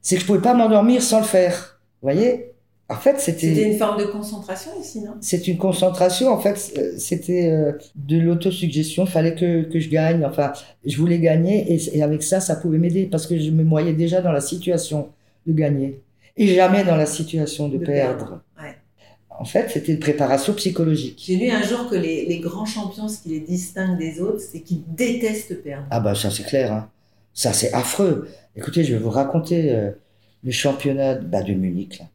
[0.03, 1.79] c'est que je pouvais pas m'endormir sans le faire.
[2.03, 2.47] Vous voyez?
[2.91, 5.11] En fait, C'était c'était une forme de concentration aussi, non?
[5.21, 6.29] C'est une concentration.
[6.31, 9.05] En fait, euh, c'était euh, de l'autosuggestion.
[9.05, 10.25] Il fallait que, que je gagne.
[10.25, 10.55] Enfin,
[10.87, 13.93] je voulais gagner et, et avec ça, ça pouvait m'aider parce que je me voyais
[13.93, 15.09] déjà dans la situation
[15.47, 16.01] de gagner
[16.39, 18.17] et jamais dans la situation de, De perdre.
[18.19, 18.77] perdre, ouais.
[19.41, 21.23] En fait, c'était une préparation psychologique.
[21.25, 24.41] J'ai lu un jour que les, les grands champions, ce qui les distingue des autres,
[24.41, 25.87] c'est qu'ils détestent perdre.
[25.91, 26.91] Ah bah ça c'est clair, hein.
[27.35, 28.29] ça c'est affreux.
[28.57, 29.91] Écoutez, je vais vous raconter euh,
[30.43, 32.01] le championnat bah, de Munich.
[32.01, 32.07] là.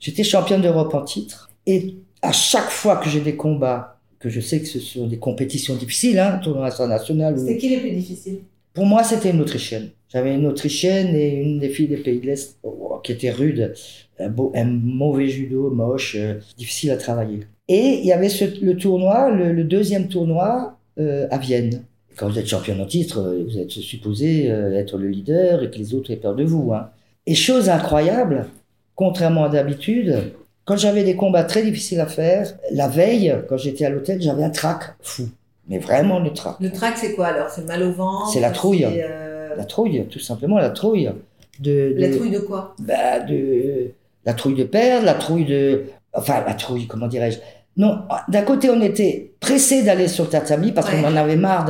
[0.00, 4.40] J'étais championne d'Europe en titre et à chaque fois que j'ai des combats, que je
[4.40, 7.92] sais que ce sont des compétitions difficiles, hein, tournoi international, ou- C'était qui les plus
[7.92, 8.40] difficiles?
[8.76, 9.88] Pour moi c'était une Autrichienne.
[10.12, 13.74] J'avais une Autrichienne et une des filles des pays de l'Est oh, qui était rude,
[14.20, 17.40] un, mauvais judo, moche, euh, difficile à travailler.
[17.68, 18.28] Et il y avait
[18.60, 21.82] le tournoi, le, deuxième tournoi euh, à Vienne.
[22.16, 25.78] Quand vous êtes championne en titre, euh, vous êtes supposé être le leader et que
[25.78, 26.72] les autres aient peur de vous.
[26.72, 26.90] Hein.
[27.26, 28.46] Et chose incroyable,
[28.94, 30.32] contrairement à d'habitude,
[30.64, 34.44] quand j'avais des combats très difficiles à faire, la veille, quand j'étais à l'hôtel, j'avais
[34.44, 35.28] un trac fou.
[35.68, 36.56] Mais vraiment le trac.
[36.60, 37.48] Le trac, c'est quoi alors?
[37.50, 38.30] C'est mal au ventre?
[38.32, 38.84] C'est la trouille.
[38.84, 41.10] euh, La trouille, tout simplement la trouille.
[41.60, 42.74] De, de- La trouille de quoi?
[42.78, 43.90] Bah, de
[44.24, 47.38] la trouille de perdre, la trouille de, enfin la trouille, comment dirais-je?
[47.78, 47.98] Non,
[48.28, 51.00] d'un côté on était pressé d'aller sur le tatami parce Ouais.
[51.02, 51.66] qu'on en avait marre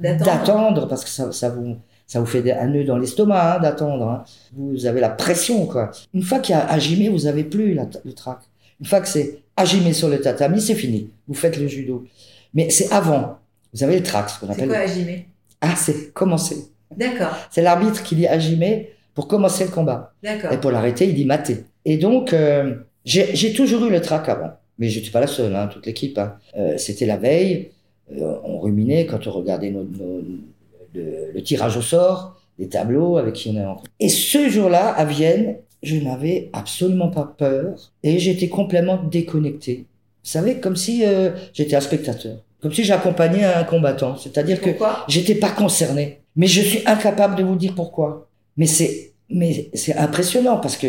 [0.00, 0.86] D'attendre.
[0.88, 4.08] parce que ça, ça vous ça vous fait un nœud dans l'estomac hein, d'attendre.
[4.08, 4.24] hein.
[4.56, 5.90] Vous avez la pression quoi.
[6.14, 8.38] Une fois qu'il y a Hajime, vous avez plus la, le trac.
[8.80, 11.10] Une fois que c'est Hajime sur le tatami, c'est fini.
[11.26, 12.04] Vous faites le judo.
[12.54, 13.37] Mais c'est avant.
[13.74, 14.68] Vous avez le trac, ce qu'on C'est appelle.
[14.68, 15.22] quoi Hajime
[15.60, 16.68] Ah, c'est commencer.
[16.96, 20.14] D'accord, C'est l'arbitre qui dit Hajime pour commencer le combat.
[20.22, 20.52] d'accord.
[20.52, 21.64] Et pour l'arrêter, il dit maté.
[21.84, 24.52] Et donc, euh, j'ai toujours eu le trac avant.
[24.78, 26.16] Mais je n'étais pas la seule, hein, toute l'équipe.
[26.18, 26.36] hein.
[26.56, 27.70] Euh, C'était la veille.
[28.16, 30.22] euh, on ruminait quand on regardait nos- nos-
[30.94, 34.88] le, le tirage au sort, les tableaux avec qui on est en Et ce jour-là,
[34.88, 39.84] à Vienne, je n'avais absolument pas peur et j'étais complètement déconnecté.
[40.24, 41.04] Vous savez, comme si
[41.52, 42.38] j'étais un spectateur.
[42.60, 44.16] Comme si j'accompagnais un combattant.
[44.16, 44.70] C'est-à-dire que
[45.08, 46.20] J'étais pas concerné.
[46.36, 48.28] Mais je suis incapable de vous dire pourquoi.
[48.56, 50.86] Mais c'est, mais c'est impressionnant parce que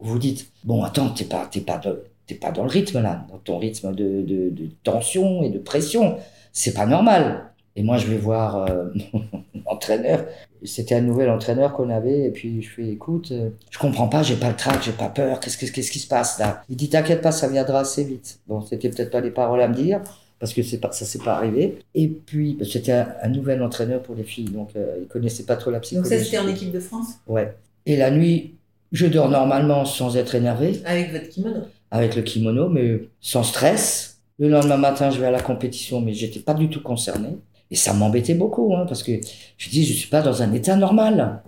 [0.00, 3.24] vous dites, bon, attends, t'es pas, t'es pas, dans- t'es pas dans le rythme là,
[3.30, 6.16] dans ton rythme de, de, de tension et de pression.
[6.52, 7.44] C'est pas normal.
[7.76, 9.22] Et moi, je vais voir euh, mon
[9.66, 10.24] entraîneur.
[10.64, 12.24] C'était un nouvel entraîneur qu'on avait.
[12.26, 15.08] Et puis, je fais, écoute, euh, je comprends pas, j'ai pas le trac, j'ai pas
[15.08, 15.38] peur.
[15.40, 16.62] Qu'est-ce, qu'est-ce, qu'est-ce qui se passe là?
[16.68, 18.40] Il dit, t'inquiète pas, ça viendra assez vite.
[18.48, 20.00] Bon, c'était peut-être pas les paroles à me dire
[20.38, 21.78] parce que c'est pas, ça s'est pas arrivé.
[21.94, 25.56] Et puis, c'était un, un nouvel entraîneur pour les filles, donc euh, il connaissait pas
[25.56, 26.16] trop la Donc psychologie.
[26.18, 27.14] ça, c'était en équipe de France?
[27.26, 27.54] Ouais.
[27.86, 28.54] Et la nuit,
[28.92, 31.60] je dors normalement sans être énervé, Avec votre kimono?
[31.90, 34.20] Avec le kimono, mais sans stress.
[34.38, 37.30] Le lendemain matin, je vais à la compétition, mais j'étais pas du tout concerné.
[37.70, 39.12] Et ça m'embêtait beaucoup, hein, parce que
[39.58, 41.42] je dis, je suis pas dans un état normal.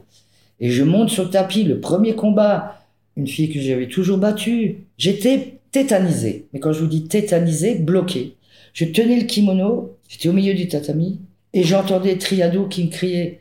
[0.58, 2.76] Et je monte sur le tapis, le premier combat,
[3.16, 4.78] une fille que j'avais toujours battue.
[4.98, 6.48] J'étais tétanisé.
[6.52, 8.36] Mais quand je vous dis tétanisé, bloqué.
[8.72, 11.20] Je tenais le kimono, j'étais au milieu du tatami,
[11.52, 13.40] et j'entendais Triado qui me criait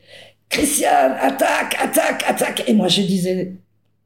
[0.49, 2.63] Christiane, attaque, attaque, attaque.
[2.67, 3.53] Et moi, je disais,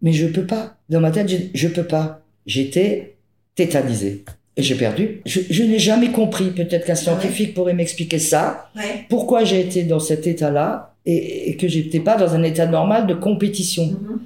[0.01, 0.75] mais je peux pas.
[0.89, 2.21] Dans ma tête, je, je peux pas.
[2.45, 3.15] J'étais
[3.55, 4.25] tétanisé.
[4.57, 5.21] Et j'ai perdu.
[5.25, 9.05] Je, je n'ai jamais compris, peut-être qu'un scientifique pourrait m'expliquer ça, Ouais.
[9.09, 13.07] pourquoi j'ai été dans cet état-là et, et que j'étais pas dans un état normal
[13.07, 13.85] de compétition.
[13.87, 14.19] Mhm.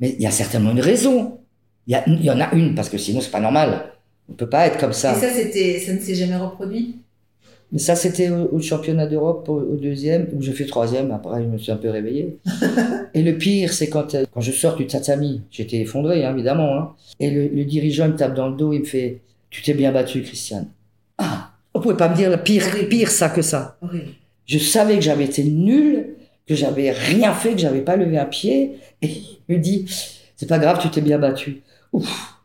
[0.00, 1.38] Mais il y a certainement une raison.
[1.88, 3.92] Il y, y en a une, parce que sinon c'est pas normal.
[4.28, 5.16] On peut pas être comme ça.
[5.16, 6.96] Et ça, c'était, ça ne s'est jamais reproduit?
[7.72, 11.10] Mais ça, c'était au, au championnat d'Europe, au, au deuxième, où j'ai fait troisième.
[11.10, 12.38] Après, je me suis un peu réveillé.
[13.14, 16.76] et le pire, c'est quand, euh, quand je sors du tatami, j'étais effondré, hein, évidemment.
[16.76, 19.62] Hein, et le, le dirigeant il me tape dans le dos, il me fait Tu
[19.62, 20.68] t'es bien battu, Christiane.
[21.18, 23.76] Ah, on pouvait pas me dire le pire, pire ça que ça.
[23.82, 24.10] Horrible.
[24.46, 26.14] Je savais que j'avais été nul,
[26.46, 28.78] que j'avais rien fait, que j'avais pas levé un pied.
[29.02, 29.08] Et
[29.48, 29.86] il me dit
[30.36, 31.62] C'est pas grave, tu t'es bien battu.
[31.92, 32.36] Ouf,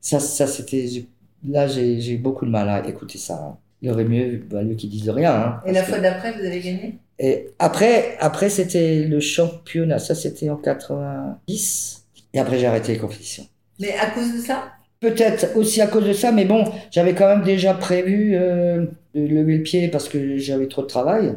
[0.00, 1.04] ça, ça c'était.
[1.48, 3.58] Là, j'ai eu beaucoup de mal à écouter ça.
[3.82, 5.32] Il aurait mieux valu qu'ils disent rien.
[5.34, 6.98] hein, Et la que- fois d'après, vous avez gagné?
[7.18, 9.98] Et après, après c'était le championnat.
[9.98, 12.04] Ça, c'était en 90.
[12.32, 13.46] Et après, j'ai arrêté les compétitions.
[13.78, 14.72] Mais à cause de ça?
[15.00, 19.20] Peut-être aussi à cause de ça, mais bon, j'avais quand même déjà prévu euh, de
[19.26, 21.34] lever le pied parce que j'avais trop de travail,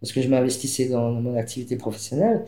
[0.00, 2.44] parce que je m'investissais dans mon activité professionnelle.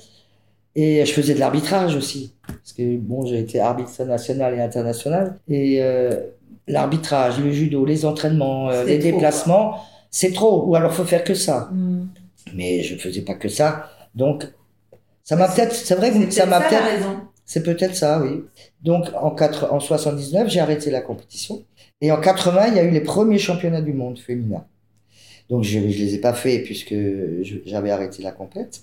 [0.81, 5.37] Et je faisais de l'arbitrage aussi, parce que bon, j'ai été arbitre national et international.
[5.49, 6.21] Et euh,
[6.69, 9.81] l'arbitrage, le judo, les entraînements, euh, les trop, déplacements,
[10.13, 10.67] c'est trop.
[10.69, 11.69] Ou alors faut faire que ça.
[11.73, 12.07] Hmm.
[12.55, 13.91] Mais je faisais pas que ça.
[14.15, 14.47] Donc,
[15.25, 17.17] ça m'a peut-être, c'est vrai que ça m'a peut-être, raison.
[17.45, 18.45] C'est peut-être ça, oui.
[18.81, 21.65] Donc en, 4, en 79, j'ai arrêté la compétition.
[22.01, 24.65] Et en 80, il y a eu les premiers championnats du monde féminin.
[25.49, 26.95] Donc je ne les ai pas faits puisque
[27.65, 28.83] j'avais arrêté la compète.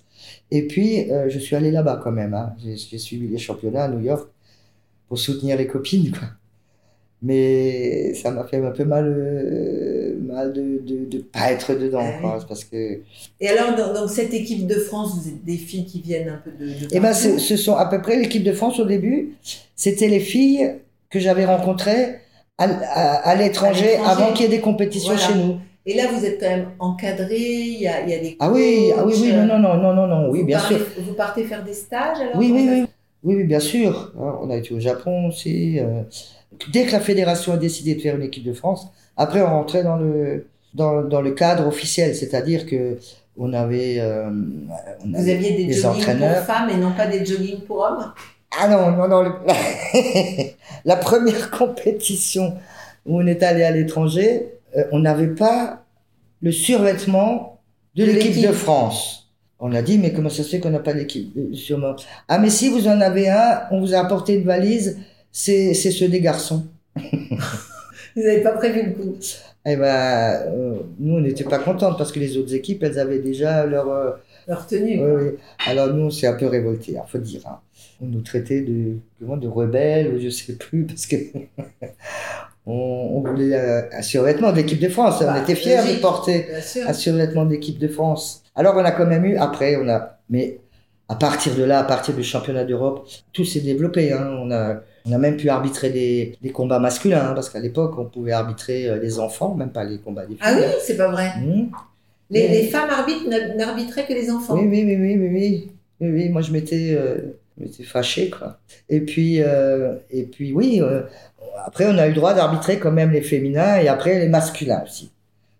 [0.51, 2.33] Et puis euh, je suis allé là-bas quand même.
[2.33, 2.53] Hein.
[2.63, 4.27] J'ai suivi les championnats à New York
[5.07, 6.11] pour soutenir les copines.
[6.11, 6.27] Quoi.
[7.21, 12.03] Mais ça m'a fait un peu mal, euh, mal de ne de, pas être dedans.
[12.03, 12.99] Ah quoi, parce que...
[13.39, 16.41] Et alors, dans, dans, cette équipe de France, vous êtes des filles qui viennent un
[16.43, 16.65] peu de.
[16.65, 19.35] de Eh ben, ce sont à peu près l'équipe de France au début.
[19.75, 20.73] C'était les filles
[21.09, 22.19] que j'avais rencontrées
[22.57, 25.27] à, à, à l'étranger avant qu'il y ait des compétitions Voilà.
[25.27, 25.57] chez nous.
[25.87, 28.35] Et là, vous êtes quand même encadré, il y a, il y a des.
[28.39, 30.77] Ah oui, ah oui, oui, non, non, non, non, non, non, oui, Vous bien partez-
[30.77, 30.85] sûr.
[31.05, 32.85] Vous partez faire des stages alors Oui, oui, oui.
[33.23, 34.13] Oui, oui, bien sûr.
[34.19, 35.79] Hein, On a été au Japon aussi.
[35.79, 36.01] euh.
[36.73, 39.83] Dès que la fédération a décidé de faire une équipe de France, après on rentrait
[39.83, 42.97] dans le, dans, dans le cadre officiel, c'est-à-dire que
[43.37, 44.29] on avait, euh,
[45.03, 46.45] on Vous aviez des, des joggings entraîneurs.
[46.45, 48.11] pour femmes et non pas des joggings pour hommes?
[48.57, 49.21] Ah non, non, non.
[49.23, 49.33] le-
[50.85, 52.53] la première compétition
[53.05, 55.85] où on est allé à l'étranger, euh, on n'avait pas
[56.41, 57.61] le survêtement
[57.95, 58.51] de De l'équipe de l'équipe.
[58.51, 59.31] France.
[59.59, 60.93] On a dit, mais comment ça se fait qu'on n'a pas
[61.53, 61.95] survêtement
[62.27, 64.99] Ah, mais si vous en avez un, on vous a apporté une valise,
[65.31, 66.65] c'est ceux des garçons.
[68.15, 69.17] Vous n'avez pas prévu le coup
[69.65, 73.19] Eh ben, euh, nous, on n'était pas contents parce que les autres équipes, elles avaient
[73.19, 73.89] déjà leur.
[73.89, 74.11] euh,
[74.47, 75.01] leur tenue.
[75.65, 77.41] Alors nous, on s'est un peu révoltés, il faut dire.
[77.47, 77.59] hein.
[78.01, 81.15] On nous traitait de, de rebelles, ou je sais plus, parce que
[82.65, 82.73] on,
[83.15, 85.19] on voulait euh, un survêtement de l'équipe de France.
[85.19, 86.47] Bah, on était fiers de porter
[86.87, 88.43] un survêtement de l'équipe de France.
[88.55, 90.59] Alors on a quand même eu, après, on a, mais
[91.07, 94.11] à partir de là, à partir du championnat d'Europe, tout s'est développé.
[94.11, 94.37] Hein.
[94.41, 97.93] On a, on a même pu arbitrer des, des combats masculins, hein, parce qu'à l'époque,
[97.97, 100.39] on pouvait arbitrer euh, les enfants, même pas les combats des filles.
[100.41, 101.33] Ah oui, c'est pas vrai.
[101.39, 101.69] Mmh.
[102.31, 104.55] Les, les femmes arbitres n'arbitraient que les enfants.
[104.55, 105.71] Oui, oui, oui, oui, oui, oui.
[106.01, 108.59] Oui, oui, moi je m'étais euh, je m'étais fâché, quoi.
[108.89, 111.01] Et puis, euh, et puis oui, euh,
[111.65, 114.83] après on a eu le droit d'arbitrer quand même les féminins et après les masculins
[114.85, 115.11] aussi.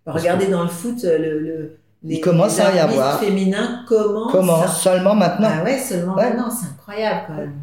[0.06, 3.20] Regardez dans le foot, euh, le, le, les, Il commence les à y arbitres avoir.
[3.20, 4.32] féminins commencent.
[4.32, 5.50] Comment Seulement maintenant.
[5.52, 6.30] Ah ouais, seulement Ouais.
[6.30, 7.54] maintenant, c'est incroyable quand même.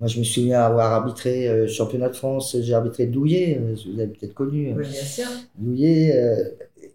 [0.00, 3.98] Moi je me souviens avoir arbitré euh, championnat de France, j'ai arbitré Douillet, euh, vous
[4.00, 4.72] avez peut-être connu.
[4.76, 5.26] Oui, bien sûr.
[5.56, 6.36] Douillet, euh,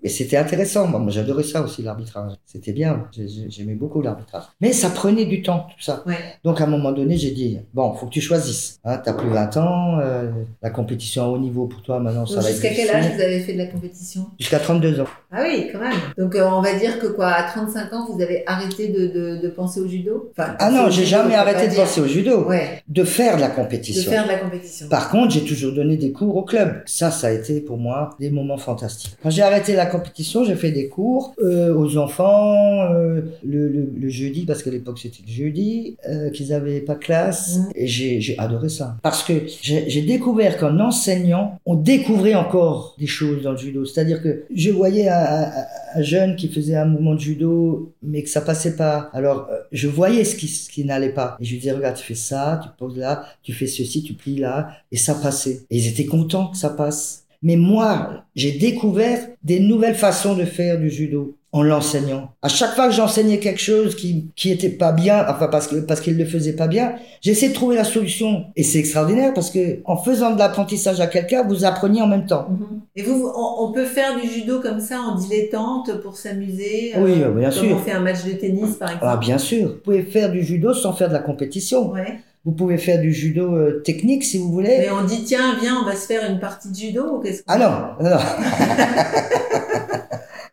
[0.03, 0.87] et c'était intéressant.
[0.87, 2.33] Moi, moi, j'adorais ça aussi, l'arbitrage.
[2.45, 3.05] C'était bien.
[3.11, 4.43] J'ai- j'ai- J'aimais beaucoup l'arbitrage.
[4.61, 6.03] Mais ça prenait du temps, tout ça.
[6.05, 6.15] Ouais.
[6.43, 8.79] Donc, à un moment donné, j'ai dit, bon, faut que tu choisisses.
[8.83, 10.29] Hein, T'as plus 20 ans, euh,
[10.61, 13.15] la compétition à haut niveau pour toi, maintenant, ça Donc, va être Jusqu'à quel âge
[13.15, 14.25] vous avez fait de la compétition?
[14.39, 15.07] Jusqu'à 32 ans.
[15.31, 15.93] Ah oui, quand même.
[16.17, 19.41] Donc euh, on va dire que quoi, à 35 ans, vous avez arrêté de, de,
[19.41, 20.31] de penser au judo?
[20.37, 22.47] Enfin, Ah non, j'ai jamais arrêté de penser au judo.
[22.47, 24.11] Ouais, De faire de la de compétition.
[24.11, 24.87] faire de la compétition.
[24.89, 26.83] Par contre, j'ai toujours donné des cours au club.
[26.85, 29.15] Ça, ça a été pour moi des moments fantastiques.
[29.23, 32.53] Quand j'ai arrêté la compétition, j'ai fait des cours euh, aux enfants
[32.93, 36.95] euh, le, le, le jeudi, parce qu'à l'époque c'était le jeudi, euh, qu'ils avaient pas
[36.95, 37.57] classe.
[37.57, 37.71] Mhm.
[37.75, 38.97] Et j'ai adoré ça.
[39.01, 43.85] Parce que j'ai découvert qu'en enseignant, on découvrait encore des choses dans le judo.
[43.85, 45.51] C'est-à-dire que je voyais un, un-
[45.95, 49.09] un jeune qui faisait un mouvement de judo, mais que ça passait pas.
[49.13, 51.37] Alors, je voyais ce qui, ce qui n'allait pas.
[51.39, 54.13] Et je lui disais, regarde, tu fais ça, tu poses là, tu fais ceci, tu
[54.13, 55.61] plies là, et ça passait.
[55.69, 57.22] Et ils étaient contents que ça passe.
[57.43, 62.31] Mais moi, j'ai découvert des nouvelles façons de faire du judo en l'enseignant.
[62.41, 65.75] À chaque fois que j'enseignais quelque chose qui qui était pas bien, enfin parce que
[65.75, 68.45] parce qu'il le faisait pas bien, j'essayais de trouver la solution.
[68.55, 72.25] Et c'est extraordinaire parce que en faisant de l'apprentissage à quelqu'un, vous apprenez en même
[72.25, 72.47] temps.
[72.49, 72.79] Mhm.
[72.95, 77.03] Et vous, on, on peut faire du judo comme ça en dilettante pour s'amuser euh,
[77.03, 77.75] Oui, euh, bien comme sûr.
[77.75, 79.05] on fait un match de tennis par exemple?
[79.07, 81.91] Ah bien sûr, vous pouvez faire du judo sans faire de la compétition.
[81.91, 82.19] Ouais.
[82.45, 84.77] Vous pouvez faire du judo euh, technique si vous voulez.
[84.79, 87.39] Mais on dit tiens, viens, on va se faire une partie de judo ou qu'est-ce
[87.39, 88.19] que Ah non, non, non.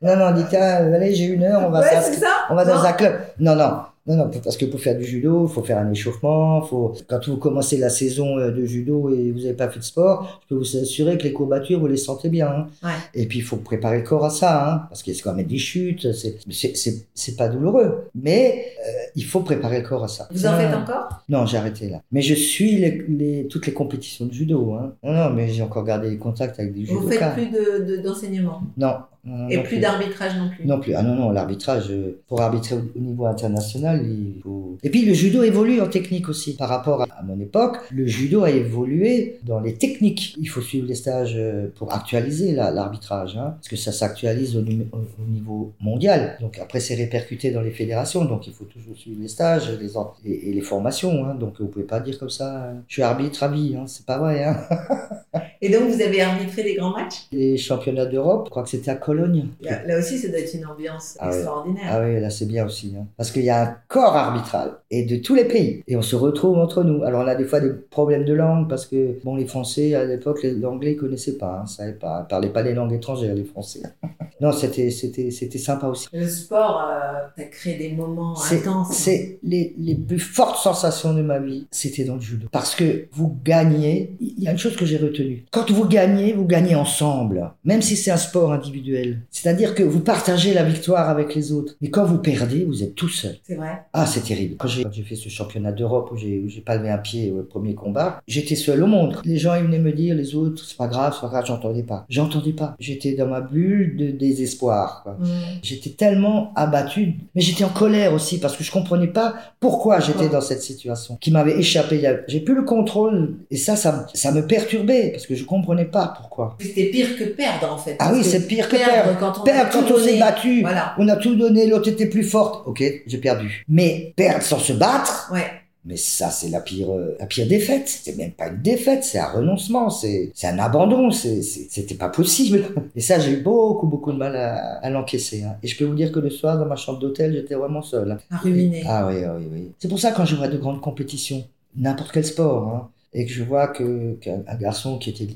[0.17, 2.47] non, non, dites, ah, allez, j'ai une heure, on va Ouais, ça.
[2.49, 3.15] On va dans Non un club.
[3.41, 3.73] Non, non.
[4.07, 6.63] Non, non, parce que pour faire du judo, il faut faire un échauffement.
[6.63, 6.95] Faut...
[7.07, 10.41] Quand vous commencez la saison euh, de judo et vous n'avez pas fait de sport,
[10.43, 12.49] je peux vous assurer que les courbatures, vous les sentez bien.
[12.49, 12.67] hein.
[12.83, 12.91] Ouais.
[13.15, 15.35] Et puis, il faut préparer le corps à ça, hein, parce qu'il y a quand
[15.35, 16.09] même des chutes.
[16.13, 18.09] C'est, pas douloureux.
[18.15, 20.29] Mais euh, il faut préparer le corps à ça.
[20.33, 21.23] Vous en faites encore?
[21.29, 22.01] Non, j'ai arrêté là.
[22.11, 24.73] Mais je suis les, les- toutes les compétitions de judo.
[24.75, 24.95] Hein.
[25.03, 27.33] Non, non, mais j'ai encore gardé les contacts avec des Vous judokas.
[27.33, 28.95] faites plus de- de- d'enseignement Non.
[29.25, 30.67] Non, et non plus d'arbitrage non plus.
[30.67, 30.95] non plus.
[30.95, 34.79] Ah non, non, l'arbitrage, euh, pour arbitrer au, au niveau international, il faut...
[34.83, 36.57] Et puis le judo évolue en technique aussi.
[36.57, 40.35] Par rapport à, à mon époque, le judo a évolué dans les techniques.
[40.39, 44.57] Il faut suivre les stages euh, pour actualiser la- l'arbitrage, hein, parce que ça s'actualise
[44.57, 46.37] au, numé- au- au niveau mondial.
[46.41, 49.93] Donc après, c'est répercuté dans les fédérations, donc il faut toujours suivre les stages les
[50.25, 51.25] et, et les formations.
[51.27, 53.85] Hein, donc vous pouvez pas dire comme ça, euh, je suis arbitre à vie, hein,
[53.87, 54.45] c'est pas vrai.
[54.45, 54.57] Hein.
[55.63, 57.27] Et donc vous avez arbitré des grands matchs?
[57.33, 59.49] Les championnats d'Europe, je crois que c'était à Cologne.
[59.61, 61.89] là, là aussi, ça doit être une ambiance Ah extraordinaire.
[61.91, 62.95] Ah oui, là c'est bien aussi.
[62.99, 63.07] hein.
[63.17, 64.80] Parce qu'il y a un corps arbitral.
[64.91, 65.83] Et de tous les pays.
[65.87, 67.03] Et on se retrouve entre nous.
[67.05, 70.05] Alors on a des fois des problèmes de langue parce que bon les Français à
[70.05, 73.83] l'époque l'anglais ils connaissaient pas, hein, savaient pas, parlaient pas des langues étrangères les Français.
[74.41, 76.09] non c'était c'était c'était sympa aussi.
[76.13, 78.93] Le sport, euh, t'as créé des moments intenses.
[78.93, 82.49] C'est les, les plus fortes sensations de ma vie, c'était dans le judo.
[82.51, 85.45] Parce que vous gagnez, il y a une chose que j'ai retenue.
[85.51, 89.21] Quand vous gagnez, vous gagnez ensemble, même si c'est un sport individuel.
[89.31, 91.77] C'est-à-dire que vous partagez la victoire avec les autres.
[91.81, 93.37] Mais quand vous perdez, vous êtes tout seul.
[93.47, 93.83] C'est vrai.
[93.93, 94.57] Ah, c'est terrible.
[94.59, 97.43] Quand j'ai quand j'ai fait ce championnat d'Europe où j'ai pas levé un pied au
[97.43, 99.19] premier combat, j'étais seul au monde.
[99.25, 101.83] Les gens ils venaient me dire, les autres, c'est pas grave, c'est pas grave, j'entendais
[101.83, 102.05] pas.
[102.09, 102.75] J'entendais pas.
[102.79, 105.05] J'étais dans ma bulle de désespoir.
[105.19, 105.25] Mm.
[105.63, 110.29] J'étais tellement abattu, mais j'étais en colère aussi parce que je comprenais pas pourquoi j'étais
[110.29, 112.01] dans cette situation qui m'avait échappé.
[112.29, 115.85] J'ai plus le contrôle et ça, ça, me- ça me perturbait parce que je comprenais
[115.85, 116.57] pas pourquoi.
[116.61, 117.97] C'était pire que perdre en fait.
[117.99, 119.19] Ah oui, c'est pire que perdre perdre.
[119.19, 120.61] quand on Perdre quand on s'est battu.
[120.63, 120.95] Voilà.
[120.99, 122.67] On a tout donné, l'autre était plus forte.
[122.67, 123.65] Ok, j'ai perdu.
[123.69, 125.45] Mais perdre sans se battre, Ouais.
[125.85, 127.89] mais ça c'est la pire, la pire défaite.
[127.89, 131.11] C'est même pas une défaite, c'est un renoncement, c'est, c'est un abandon.
[131.11, 132.65] C'est, c'était pas possible.
[132.97, 135.43] Et ça, j'ai eu beaucoup, beaucoup de mal à, à l'encaisser.
[135.45, 135.57] hein.
[135.63, 138.11] Et je peux vous dire que le soir, dans ma chambre d'hôtel, j'étais vraiment seul.
[138.13, 138.19] hein.
[138.31, 138.83] À ruminer.
[138.87, 139.71] Ah oui, oui, oui.
[139.79, 141.45] C'est pour ça quand je vois de grandes compétitions,
[141.77, 145.29] n'importe quel sport, hein, et que je vois que qu'un un garçon qui était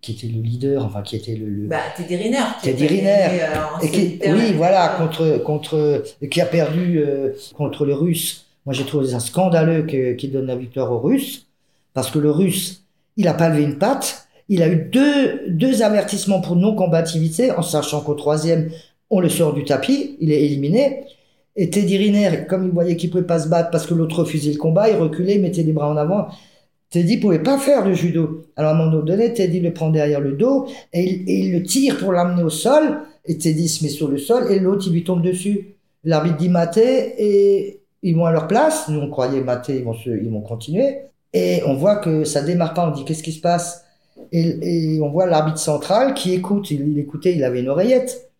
[0.00, 2.36] qui était le leader, enfin qui était le, le- Bah, Teddy Riner.
[2.60, 3.26] qui Teddy Riner.
[3.40, 8.43] euh, et qui, oui, voilà, contre contre qui a perdu euh, contre le Russe.
[8.66, 11.46] Moi, j'ai trouvé ça scandaleux qu'il donne la victoire au Russe,
[11.92, 12.84] parce que le Russe,
[13.16, 14.26] il a pas levé une patte.
[14.48, 18.70] Il a eu deux deux avertissements pour non combativité, en sachant qu'au troisième,
[19.10, 21.04] on le sort du tapis, il est éliminé.
[21.56, 24.52] Et Teddy Riner, comme il voyait qu'il pouvait pas se battre parce que l'autre refusait
[24.52, 26.26] le combat, il reculait, il mettait les bras en avant.
[26.90, 28.46] Teddy pouvait pas faire de judo.
[28.56, 31.52] Alors à un moment donné, Teddy le prend derrière le dos et il, et il
[31.52, 33.00] le tire pour l'amener au sol.
[33.24, 35.76] Et Teddy se met sur le sol et l'autre il lui tombe dessus.
[36.02, 38.88] L'arbitre dit maté et ils vont à leur place.
[38.88, 40.98] Nous on croyait maté, ils vont se, ils vont continuer.
[41.32, 42.86] Et on voit que ça démarre pas.
[42.88, 43.84] On dit qu'est-ce qui se passe?
[44.30, 46.70] Et, et on voit l'arbitre central qui écoute.
[46.70, 48.30] Il, il écoutait, il avait une oreillette.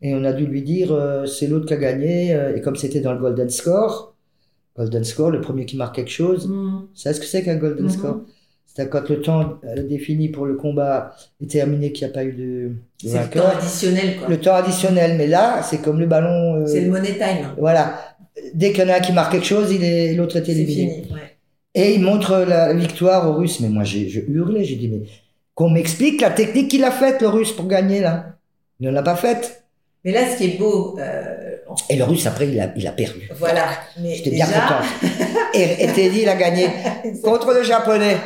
[0.00, 2.34] Et on a dû lui dire euh, c'est l'autre qui a gagné.
[2.34, 4.14] euh, Et comme c'était dans le golden score,
[4.76, 6.48] golden score, le premier qui marque quelque chose.
[6.48, 6.52] Mm.
[6.52, 7.90] Vous savez ce que c'est qu'un golden Mhm.
[7.90, 8.16] score?
[8.66, 11.10] C'est quand le temps euh, défini pour le combat
[11.42, 12.68] est terminé, qu'il n'y a pas eu de,
[13.02, 14.28] de C'est le temps additionnel, quoi.
[14.28, 16.60] Le temps additionnel, mais là, c'est comme le ballon.
[16.60, 17.48] euh, C'est le money time.
[17.58, 17.98] Voilà.
[18.54, 21.02] Dès qu'il y en a un qui marque quelque chose, il est l'autre est éliminé.
[21.02, 21.12] fini.
[21.12, 21.36] Ouais.
[21.74, 23.60] Et il montre la victoire aux Russes.
[23.60, 25.02] Mais moi, j'ai je hurlais, j'ai dit, mais
[25.54, 28.36] qu'on m'explique la technique qu'il a faite, le Russe, pour gagner, là.
[28.80, 29.64] Il ne l'a pas faite.
[30.04, 31.56] Mais là, ce qui est beau, euh,
[31.90, 33.28] Et le Russe, après, il a, il a perdu.
[33.36, 33.68] voilà.
[34.00, 34.80] Mais J'étais bien content.
[35.54, 36.66] Et, et Teddy, il a gagné
[37.22, 38.16] contre le Japonais.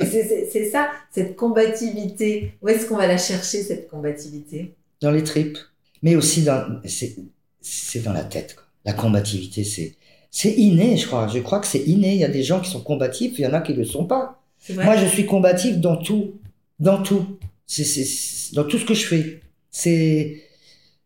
[0.00, 2.52] C'est- c'est c'est ça, cette combativité.
[2.62, 4.72] Où est-ce qu'on va la chercher, cette combativité?
[5.00, 5.58] Dans les tripes,
[6.02, 7.14] mais aussi dans c'est
[7.60, 8.54] c'est dans la tête.
[8.56, 8.61] Quoi.
[8.84, 9.96] La combativité, c'est
[10.30, 11.28] c'est inné, je crois.
[11.28, 12.14] Je crois que c'est inné.
[12.14, 14.06] Il y a des gens qui sont combatifs, il y en a qui le sont
[14.06, 14.42] pas.
[14.74, 16.32] Moi, je suis combatif dans tout,
[16.80, 17.38] dans tout.
[17.66, 19.40] C'est dans tout ce que je fais.
[19.70, 20.42] C'est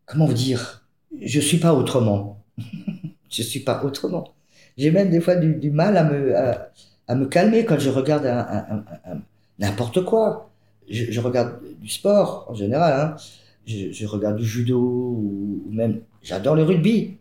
[0.05, 0.87] comment vous dire?
[1.21, 2.43] Je suis pas autrement.
[3.29, 4.33] je suis pas autrement.
[4.77, 6.71] J'ai même des fois du, du mal à me à,
[7.07, 8.25] à me calmer quand je regarde
[9.59, 10.49] n'importe quoi.
[10.89, 12.93] Je, je regarde du sport en général.
[12.93, 13.15] Hein
[13.65, 17.17] je, je regarde du judo ou, ou même j'adore le rugby.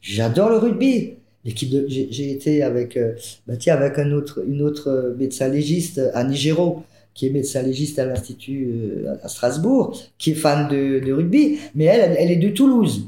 [0.00, 1.14] J'adore le rugby.
[1.44, 3.14] L'équipe de j'ai été avec euh,
[3.46, 6.82] bah tiens avec un autre une autre euh, médecin légiste Annie Géraud
[7.14, 8.68] qui est médecin légiste à l'institut
[9.06, 13.06] euh, à Strasbourg qui est fan de, de rugby mais elle, elle est de Toulouse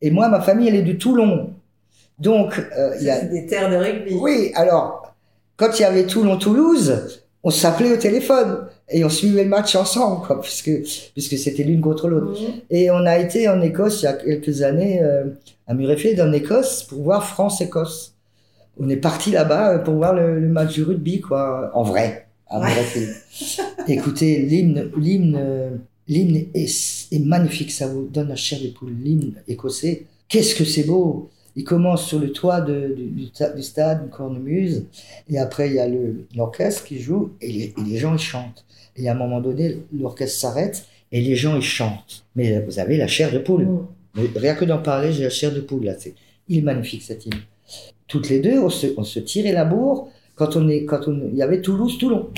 [0.00, 1.50] et moi ma famille elle est de Toulon.
[2.18, 4.14] Donc euh, il y a C'est des terres de rugby.
[4.14, 5.14] oui, alors,
[5.56, 10.24] quand il y avait Toulon-Toulouse, on s'appelait au téléphone et on suivait le match ensemble,
[10.26, 10.70] quoi, puisque,
[11.14, 12.40] puisque c'était l'une contre l'autre.
[12.40, 12.48] Mhm.
[12.70, 15.24] Et on a été en Écosse il y a quelques années, euh,
[15.72, 18.14] à Murrayfield en Écosse, pour voir France-Écosse.
[18.78, 22.26] On est parti là-bas euh, pour voir le, le match du rugby, quoi, en vrai,
[22.46, 22.66] à Ouais.
[22.68, 23.10] Murrayfield.
[23.88, 25.70] Écoutez, l'hymne, l'hymne, euh,
[26.08, 26.68] l'hymne est,
[27.12, 30.04] est magnifique, ça vous donne la chair de poule, l'hymne écossais.
[30.28, 31.30] Qu'est-ce que c'est beau!
[31.54, 34.84] Il commence sur le toit de- du, du ta- du stade, une cornemuse,
[35.28, 35.88] et après il y a
[36.34, 38.64] l'orchestre qui joue, et les, et les gens ils chantent.
[38.96, 42.24] Et à un moment donné, l'orchestre s'arrête, et les gens ils chantent.
[42.36, 43.64] Mais vous avez la chair de poule.
[43.66, 43.86] Mhm.
[44.14, 45.94] Mais rien que d'en parler, j'ai la chair de poule là.
[45.98, 46.14] C'est,
[46.48, 47.34] il magnifique cette île.
[48.08, 51.30] Toutes les deux, on se, on se tirait la bourre quand on est, quand on,
[51.32, 52.30] il y avait Toulouse, Toulon.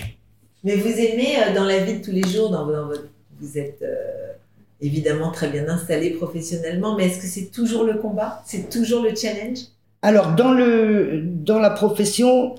[0.63, 3.09] Mais vous aimez euh, dans la vie de tous les jours, dans, dans votre,
[3.41, 4.33] vous êtes euh,
[4.81, 8.43] évidemment très bien installé professionnellement, mais est-ce que c'est toujours le combat?
[8.47, 9.59] C'est toujours le challenge?
[10.03, 12.55] Alors dans le, dans la profession,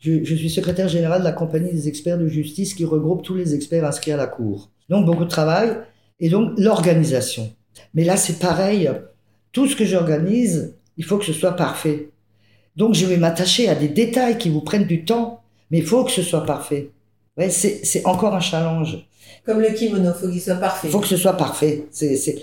[0.00, 3.34] je, je suis secrétaire général de la compagnie des experts de justice qui regroupe tous
[3.34, 4.70] les experts inscrits à la cour.
[4.88, 5.76] Donc beaucoup de travail
[6.18, 7.52] et donc l'organisation.
[7.94, 8.90] Mais là c'est pareil.
[9.52, 12.10] Tout ce que j'organise, il faut que ce soit parfait.
[12.76, 16.04] Donc je vais m'attacher à des détails qui vous prennent du temps, mais il faut
[16.04, 16.90] que ce soit parfait.
[17.36, 19.06] Ouais, c'est c'est encore un challenge.
[19.44, 20.88] Comme le kimono, faut qu'il soit parfait.
[20.88, 21.86] Il faut que ce soit parfait.
[21.90, 22.36] C'est c'est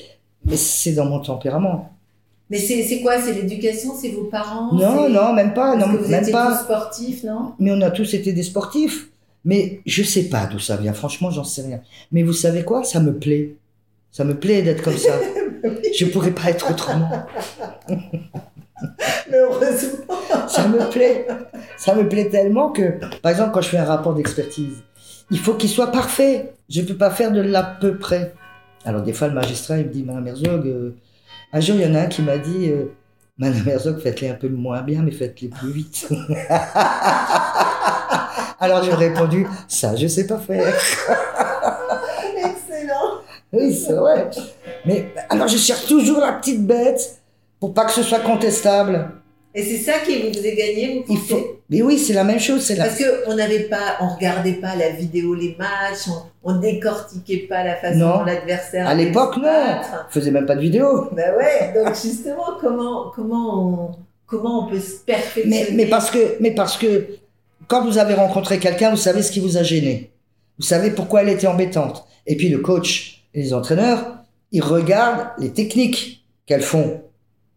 [0.45, 1.91] mais c'est dans mon tempérament.
[2.49, 3.19] Mais c'est c'est quoi?
[3.21, 3.93] C'est l'éducation?
[3.99, 4.73] C'est vos parents?
[4.73, 6.51] Non, non, même pas, Parce non, que vous même étiez pas.
[6.55, 7.53] tous sportifs, non?
[7.59, 9.09] Mais on a tous été des sportifs.
[9.43, 10.93] Mais je sais pas d'où ça vient.
[10.93, 11.81] Franchement, j'en sais rien.
[12.11, 12.83] Mais vous savez quoi?
[12.83, 13.55] Ça me plaît.
[14.15, 15.11] Ça me plaît d'être comme ça.
[15.93, 17.27] je pourrais pas être autrement.
[17.89, 20.15] Mais heureusement.
[20.47, 21.27] Ça me plaît.
[21.75, 24.83] Ça me plaît tellement que, par exemple, quand je fais un rapport d'expertise,
[25.31, 26.53] il faut qu'il soit parfait.
[26.69, 28.33] Je ne peux pas faire de l'à peu près.
[28.85, 30.95] Alors, des fois, le magistrat, il me dit, Madame Herzog, euh,
[31.51, 32.85] un jour, il y en a un qui m'a dit, euh,
[33.37, 36.07] Madame Herzog, faites-les un peu moins bien, mais faites-les plus vite.
[38.61, 40.73] Alors, j'ai répondu, ça, je sais pas faire.
[43.55, 44.29] Oui, c'est vrai.
[44.85, 47.19] Mais alors, je cherche toujours la petite bête
[47.59, 49.09] pour pas que ce soit contestable.
[49.57, 51.33] Et c'est ça qui vous faisait gagner, vous Il pensez?
[51.33, 51.59] faut.
[51.69, 52.61] Mais oui, c'est la même chose.
[52.61, 52.85] C'est la.
[52.85, 56.09] Parce que on n'avait pas, on regardait pas la vidéo, les matchs,
[56.43, 58.17] on, on décortiquait pas la façon Non.
[58.17, 58.85] dont l'adversaire.
[58.87, 59.77] À l'époque, non.
[60.09, 61.07] Je faisais même pas de vidéo.
[61.13, 61.73] Bah ouais.
[61.73, 63.91] Donc justement, comment, comment on,
[64.27, 65.67] comment on peut se perfectionner?
[65.71, 67.07] Mais, mais parce que, mais parce que
[67.67, 70.11] quand vous avez rencontré quelqu'un, vous savez ce qui vous a gêné.
[70.59, 72.05] Vous savez pourquoi elle était embêtante.
[72.27, 74.17] Et puis le coach les entraîneurs,
[74.51, 77.01] ils regardent les techniques qu'elles font.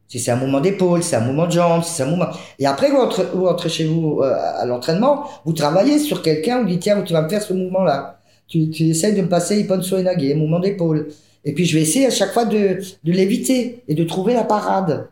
[0.09, 2.29] Si c'est un mouvement d'épaule, si c'est un mouvement de jambe, si c'est un mouvement.
[2.59, 6.63] Et après, vous rentrez, vous rentrez chez vous euh, à l'entraînement, vous travaillez sur quelqu'un,
[6.63, 8.19] vous dites tiens, tu vas me faire ce mouvement-là.
[8.49, 11.09] Tu, tu essayes de me passer Ippon Soenage, mouvement d'épaule.
[11.45, 14.45] Et puis je vais essayer à chaque fois de, de l'éviter et de trouver la
[14.45, 15.09] parade.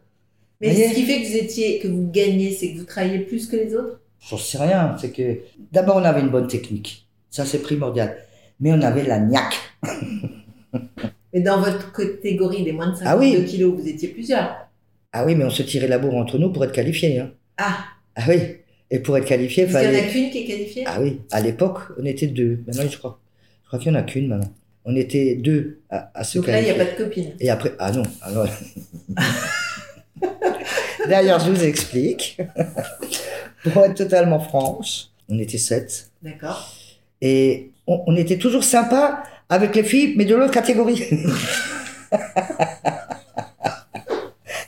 [0.61, 3.47] Mais ce qui fait que vous étiez, que vous gagnez, c'est que vous travaillez plus
[3.47, 4.01] que les autres?
[4.19, 4.97] J'en sais rien.
[4.99, 5.41] C'est que
[5.71, 8.17] d'abord on avait une bonne technique, ça c'est primordial.
[8.59, 9.59] Mais on avait la niaque.
[11.35, 13.45] Mais dans votre catégorie des moins de 52 Ah oui.
[13.45, 14.57] kilos, vous étiez plusieurs.
[15.13, 17.19] Ah oui, mais on se tirait la bourre entre nous pour être qualifié.
[17.21, 17.31] Hein.
[17.59, 17.79] Ah,
[18.15, 18.39] Ah oui.
[18.91, 20.11] Et pour être qualifié, il parce qu'il n'y en fallait.
[20.11, 20.85] a qu'une qui est qualifiée?
[20.87, 21.21] Ah oui.
[21.33, 22.61] À l'époque, on était deux.
[22.67, 23.19] Maintenant, je crois.
[23.65, 24.53] Je crois qu'il n'y en a qu'une maintenant.
[24.85, 27.33] On était deux à, à se Donc là, il n'y a pas de copine.
[27.41, 28.45] Et après, ah non, non.
[31.09, 32.39] D'ailleurs, je vous explique.
[33.73, 36.11] Pour être totalement franche, on était sept.
[36.23, 36.73] D'accord.
[37.21, 41.03] Et on, on était toujours sympa avec les filles, mais de l'autre catégorie.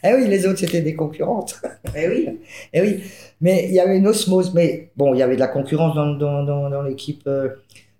[0.04, 1.60] eh oui, les autres, c'était des concurrentes.
[1.96, 2.28] Eh oui.
[2.72, 3.02] Eh oui,
[3.40, 4.52] mais il y avait une osmose.
[4.54, 7.48] Mais bon, il y avait de la concurrence dans, dans, dans, dans l'équipe, euh,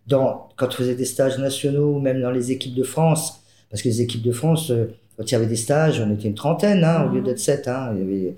[0.07, 3.43] dans, quand on faisait des stages nationaux, même dans les équipes de France.
[3.71, 6.29] Parce que les équipes de France, euh, quand il y avait des stages, on était
[6.29, 7.67] une trentaine, hein, au lieu d'être sept.
[7.69, 8.35] Hein, il y avait...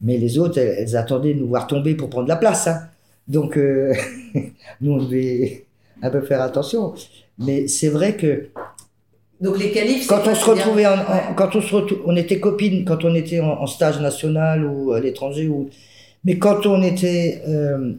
[0.00, 2.66] Mais les autres, elles, elles attendaient de nous voir tomber pour prendre la place.
[2.66, 2.88] Hein.
[3.28, 3.92] Donc, euh,
[4.80, 5.66] nous, on devait
[6.02, 6.94] un peu faire attention.
[7.38, 8.48] Mais c'est vrai que
[9.40, 10.06] Donc les qualifs.
[10.06, 11.22] quand on se retrouvait en, en- Ouais.
[11.36, 11.74] quand on se
[12.06, 15.68] on était copines quand on était en, en stage national ou à l'étranger ou
[16.24, 17.94] mais quand on était euh,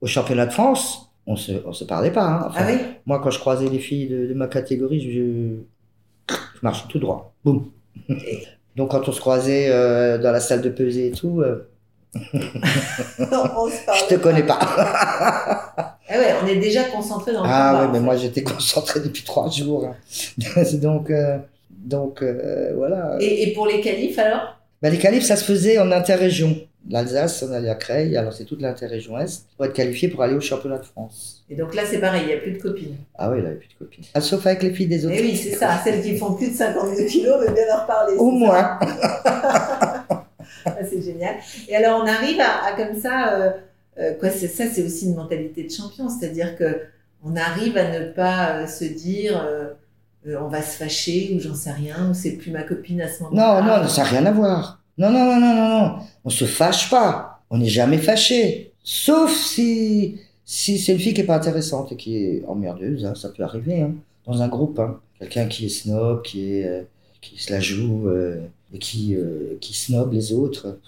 [0.00, 2.46] au championnat de France on se on se parlait pas hein.
[2.48, 2.78] Enfin, Ah oui?
[3.04, 7.32] moi quand je croisais les filles de, de ma catégorie je, je marchais tout droit
[7.44, 7.70] boum
[8.76, 11.68] donc quand on se croisait euh, dans la salle de pesée et tout euh,
[12.16, 13.76] on se
[14.08, 14.58] je te connais pas
[16.08, 18.42] Ah ouais, on est déjà concentré dans le ah combat, ouais en mais moi j'étais
[18.42, 19.96] concentré depuis trois jours hein.
[20.74, 21.38] donc euh,
[21.70, 24.56] donc euh, voilà Et, et pour les qualifs alors?
[24.82, 26.54] Ben, les qualifs, ça se faisait en interrégion.
[26.88, 30.34] L'Alsace, on allait à Creil, alors c'est toute l'interrégion Est, pour être qualifié pour aller
[30.34, 31.44] au championnat de France.
[31.50, 32.94] Et donc là, c'est pareil, il n'y a plus de copines.
[33.16, 34.04] Ah oui, il avait plus de copines.
[34.14, 35.14] Ah, sauf avec les filles des autres.
[35.16, 35.80] Et oui, c'est ça.
[35.82, 38.16] Celles qui font plus de 52 kilos, mais bien en reparler.
[38.16, 38.78] Au moins.
[40.64, 41.36] Ah, c'est génial.
[41.68, 43.50] Et alors, on arrive à, à comme ça, euh,
[43.98, 46.82] euh, quoi, c'est ça, c'est aussi une mentalité de champion, c'est-à-dire que
[47.24, 49.70] on arrive à ne pas euh, se dire, euh,
[50.40, 53.22] on va se fâcher ou j'en sais rien, ou c'est plus ma copine à ce
[53.22, 53.82] Non, moment-là.
[53.82, 54.82] non, ça n'a rien à voir.
[54.98, 55.98] Non, non, non, non, non, non.
[56.24, 57.42] On se fâche pas.
[57.50, 58.72] On n'est jamais fâché.
[58.82, 63.14] Sauf si, si c'est une fille qui est pas intéressante et qui est emmerdeuse, hein,
[63.14, 63.94] ça peut arriver, hein,
[64.26, 64.78] dans un groupe.
[64.78, 65.00] Hein.
[65.18, 66.86] Quelqu'un qui est snob, qui est,
[67.20, 68.08] qui se la joue,
[68.72, 69.16] et qui,
[69.60, 70.78] qui snob les autres.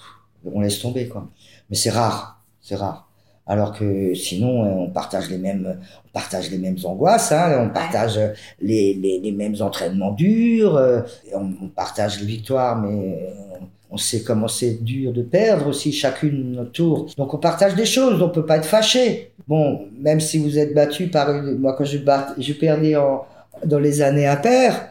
[0.45, 1.29] On laisse tomber, quoi.
[1.71, 2.38] Mais c'est rare.
[2.69, 3.09] C'est rare.
[3.47, 7.71] Alors que sinon, euh, on partage les mêmes, on partage les mêmes angoisses, hein, on
[7.71, 8.21] partage
[8.61, 11.01] les, les, les mêmes entraînements durs, euh,
[11.35, 15.93] on, on partage les victoires, mais euh, on sait comment c'est dur de perdre aussi,
[15.93, 17.07] chacune notre tour.
[17.17, 19.33] Donc on partage des choses, on peut pas être fâché.
[19.47, 23.25] Bon, même si vous êtes battu par une, moi quand je, bat, je perdais en,
[23.65, 24.91] dans les années impaires,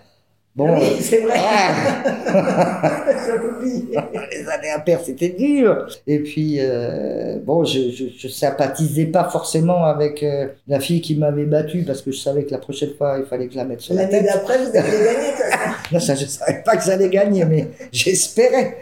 [0.57, 1.35] bon, oui, c'est vrai.
[1.37, 3.05] ah,
[4.31, 5.87] les années impaires, c'était dur.
[6.05, 11.15] Et puis, euh, bon, je, je, je sympathisais pas forcément avec euh, la fille qui
[11.15, 13.65] m'avait battu parce que je savais que la prochaine fois, il fallait que je la
[13.65, 14.33] mette sur la L'année tête.
[14.33, 15.93] d'après, vous toute façon.
[15.93, 18.77] Non, ça, je savais pas que j'allais gagner, mais j'espérais.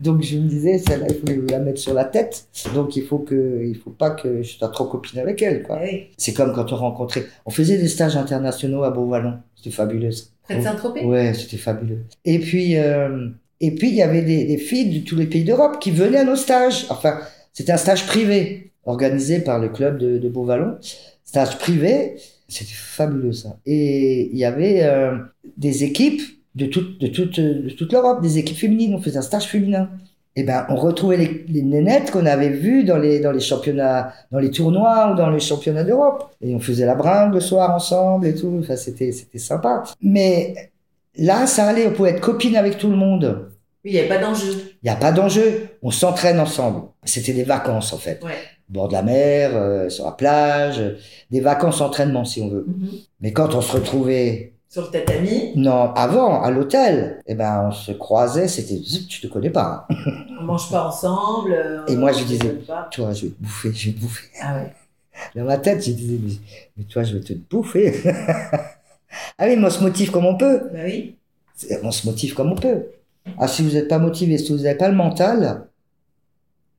[0.00, 2.46] Donc je me disais, celle-là, il faut la mettre sur la tête.
[2.74, 5.78] Donc il faut que, il faut pas que je sois trop copine avec elle, quoi.
[5.80, 6.08] Oui.
[6.16, 9.34] C'est comme quand on rencontrait, on faisait des stages internationaux à Beauvallon.
[9.54, 10.10] C'était fabuleux.
[10.42, 11.04] Près de Saint-Tropez?
[11.04, 12.04] Ouais, c'était fabuleux.
[12.24, 13.28] Et puis, euh,
[13.60, 16.18] et puis il y avait des, des filles de tous les pays d'Europe qui venaient
[16.18, 16.86] à nos stages.
[16.90, 17.20] Enfin,
[17.52, 20.78] c'était un stage privé organisé par le club de, de Beauvallon.
[21.24, 22.16] Stage privé,
[22.48, 23.58] c'était fabuleux ça.
[23.66, 25.16] Et il y avait euh,
[25.56, 26.20] des équipes
[26.54, 28.94] de toute, de toute, de toute l'Europe, des équipes féminines.
[28.94, 29.90] On faisait un stage féminin.
[30.34, 34.14] Et ben, on retrouvait les, les nénettes qu'on avait vues dans les, dans les championnats,
[34.30, 36.30] dans les tournois ou dans les championnats d'Europe.
[36.40, 38.58] Et on faisait la bringue le soir ensemble et tout.
[38.60, 39.82] Enfin, c'était, c'était sympa.
[40.00, 40.54] Mais
[41.16, 41.86] là, ça allait.
[41.86, 43.50] On pouvait être copine avec tout le monde.
[43.84, 44.52] Oui, il n'y avait pas d'enjeu.
[44.82, 45.68] Il n'y a pas d'enjeu.
[45.82, 46.82] On s'entraîne ensemble.
[47.04, 48.22] C'était des vacances, en fait.
[48.24, 48.30] Ouais.
[48.68, 50.80] Bord de la mer, euh, sur la plage.
[51.30, 52.64] Des vacances entraînement, si on veut.
[52.66, 52.88] Mhm.
[53.20, 57.72] Mais quand on se retrouvait, Sur le tatami, non, avant, à l'hôtel, eh ben, on
[57.72, 59.86] se croisait, c'était, zut, je te connais pas.
[59.90, 59.94] hein.
[60.40, 61.52] on mange pas ensemble.
[61.52, 62.58] euh, Et moi, je disais-.
[62.90, 64.28] Toi, je vais te bouffer, je vais te bouffer.
[64.40, 64.72] Ah ouais.
[65.36, 66.32] Dans ma tête, je disais, mais,
[66.78, 68.00] mais toi, je vais te bouffer.
[68.08, 70.62] ah oui, mais on se motive comme on peut.
[70.72, 71.16] Bah oui.
[71.82, 72.86] On se motive comme on peut.
[73.38, 75.66] Ah, si vous n'êtes pas motivé, si vous n'avez pas le mental,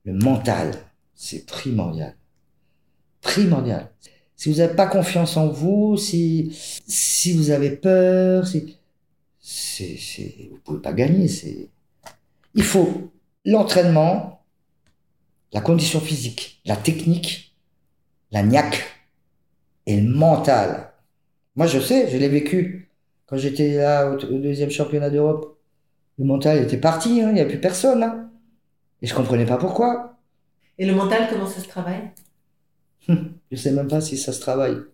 [0.04, 0.72] le mental,
[1.14, 2.16] c'est primordial.
[3.20, 3.88] Primordial.
[4.44, 6.52] Si vous n'avez pas confiance en vous, si,
[7.34, 8.60] vous avez peur, vous
[10.62, 11.30] pouvez pas gagner.
[12.54, 13.10] Il faut
[13.46, 14.44] l'entraînement,
[15.54, 17.56] la condition physique, la technique,
[18.32, 18.84] la niaque
[19.86, 20.92] et le mental.
[21.56, 22.90] Moi, je sais, je l'ai vécu
[23.24, 25.58] quand j'étais là au, deuxième championnat d'Europe.
[26.18, 28.02] Le mental était parti, hein, il n'y a plus personne.
[28.02, 28.30] hein.
[29.00, 30.18] Et je comprenais pas pourquoi.
[30.76, 32.10] Et le mental, comment ça se travaille?
[33.50, 34.74] Je sais même pas si ça se travaille.
[34.74, 34.84] Vous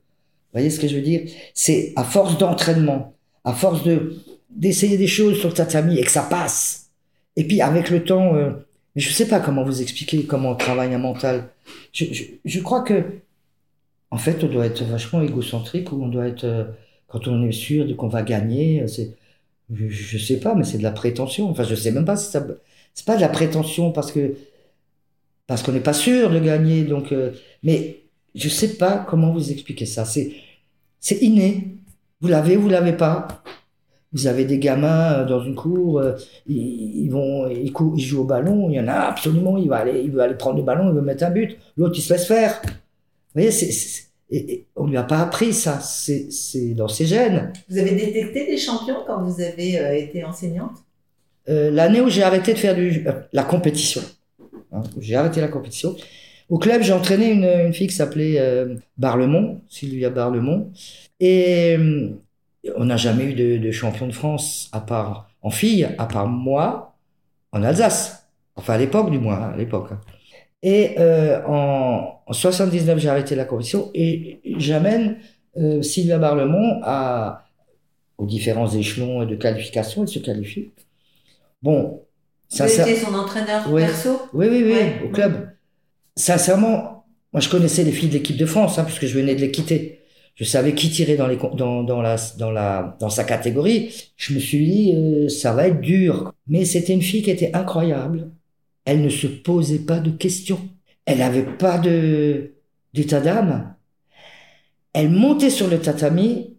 [0.53, 1.23] voyez ce que je veux dire?
[1.55, 4.17] C'est à force d'entraînement, à force de
[4.51, 6.91] d'essayer des choses sur le tatami et que ça passe.
[7.37, 8.51] Et puis avec le temps, euh,
[8.97, 11.51] je sais pas comment vous expliquer comment on travaille un mental.
[11.93, 13.05] Je, je, je crois que
[14.11, 16.65] en fait, on doit être vachement égocentrique ou on doit être euh,
[17.07, 18.83] quand on est sûr qu'on va gagner.
[18.83, 19.15] euh, C'est
[19.73, 21.49] je, je sais pas, mais c'est de la prétention.
[21.49, 22.45] Enfin, je sais même pas si ça.
[22.95, 24.35] C'est pas de la prétention parce que
[25.47, 26.83] parce qu'on n'est pas sûr de gagner.
[26.85, 27.15] Donc,
[27.63, 28.00] mais
[28.35, 30.05] je sais pas comment vous expliquer ça.
[30.05, 30.33] C'est
[31.01, 31.69] c'est inné.
[32.21, 33.29] Vous l'avez ou vous l'avez pas.
[34.13, 36.17] Vous avez des gamins euh, dans une cour, euh,
[36.47, 38.69] ils, ils vont, ils, courent, ils jouent au ballon.
[38.69, 40.95] Il y en a absolument, il va aller, il veut aller prendre le ballon, il
[40.95, 41.57] veut mettre un but.
[41.77, 42.61] L'autre, il se laisse faire.
[42.65, 42.71] Vous
[43.35, 45.81] voyez, c'est, c'est- et, et on lui a pas appris ça.
[45.81, 46.29] C'est,
[46.75, 47.53] dans ses gènes.
[47.69, 50.73] Vous avez détecté des champions quand vous avez euh, été enseignante?
[51.49, 54.03] Euh, l'année où j'ai arrêté de faire du, euh, la compétition,
[54.73, 55.97] hein, j'ai arrêté la compétition,
[56.51, 60.71] au club, j'ai entraîné une, une fille qui s'appelait euh, Barlemont, Sylvia Barlemont,
[61.21, 62.11] et euh,
[62.77, 66.27] on n'a jamais eu de, de champion de France à part en fille, à part
[66.29, 66.97] moi,
[67.53, 68.29] en Alsace.
[68.57, 69.89] Enfin, à l'époque, du moins, hein, à l'époque.
[69.93, 70.01] hein.
[70.63, 75.17] Et euh, en, en 79, j'ai arrêté la compétition et j'amène
[75.83, 77.47] Sylvia Barlemont à,
[78.19, 80.03] aux différents échelons de qualification.
[80.03, 80.71] Elle se qualifie.
[81.63, 82.03] Bon,
[82.51, 83.87] Vous sincère- étiez son entraîneur Ouais.
[83.87, 84.21] perso?
[84.35, 85.01] Oui, oui, oui, Ouais.
[85.07, 85.50] au club.
[86.21, 89.41] Sincèrement, moi je connaissais les filles de l'équipe de France, hein, puisque je venais de
[89.41, 90.01] les quitter.
[90.35, 93.91] Je savais qui tirait dans, les, dans, dans, la, dans, la, dans sa catégorie.
[94.17, 96.33] Je me suis dit, euh, ça va être dur.
[96.47, 98.31] Mais c'était une fille qui était incroyable.
[98.85, 100.61] Elle ne se posait pas de questions.
[101.07, 102.53] Elle n'avait pas de
[102.93, 103.75] d'état d'âme.
[104.93, 106.57] Elle montait sur le tatami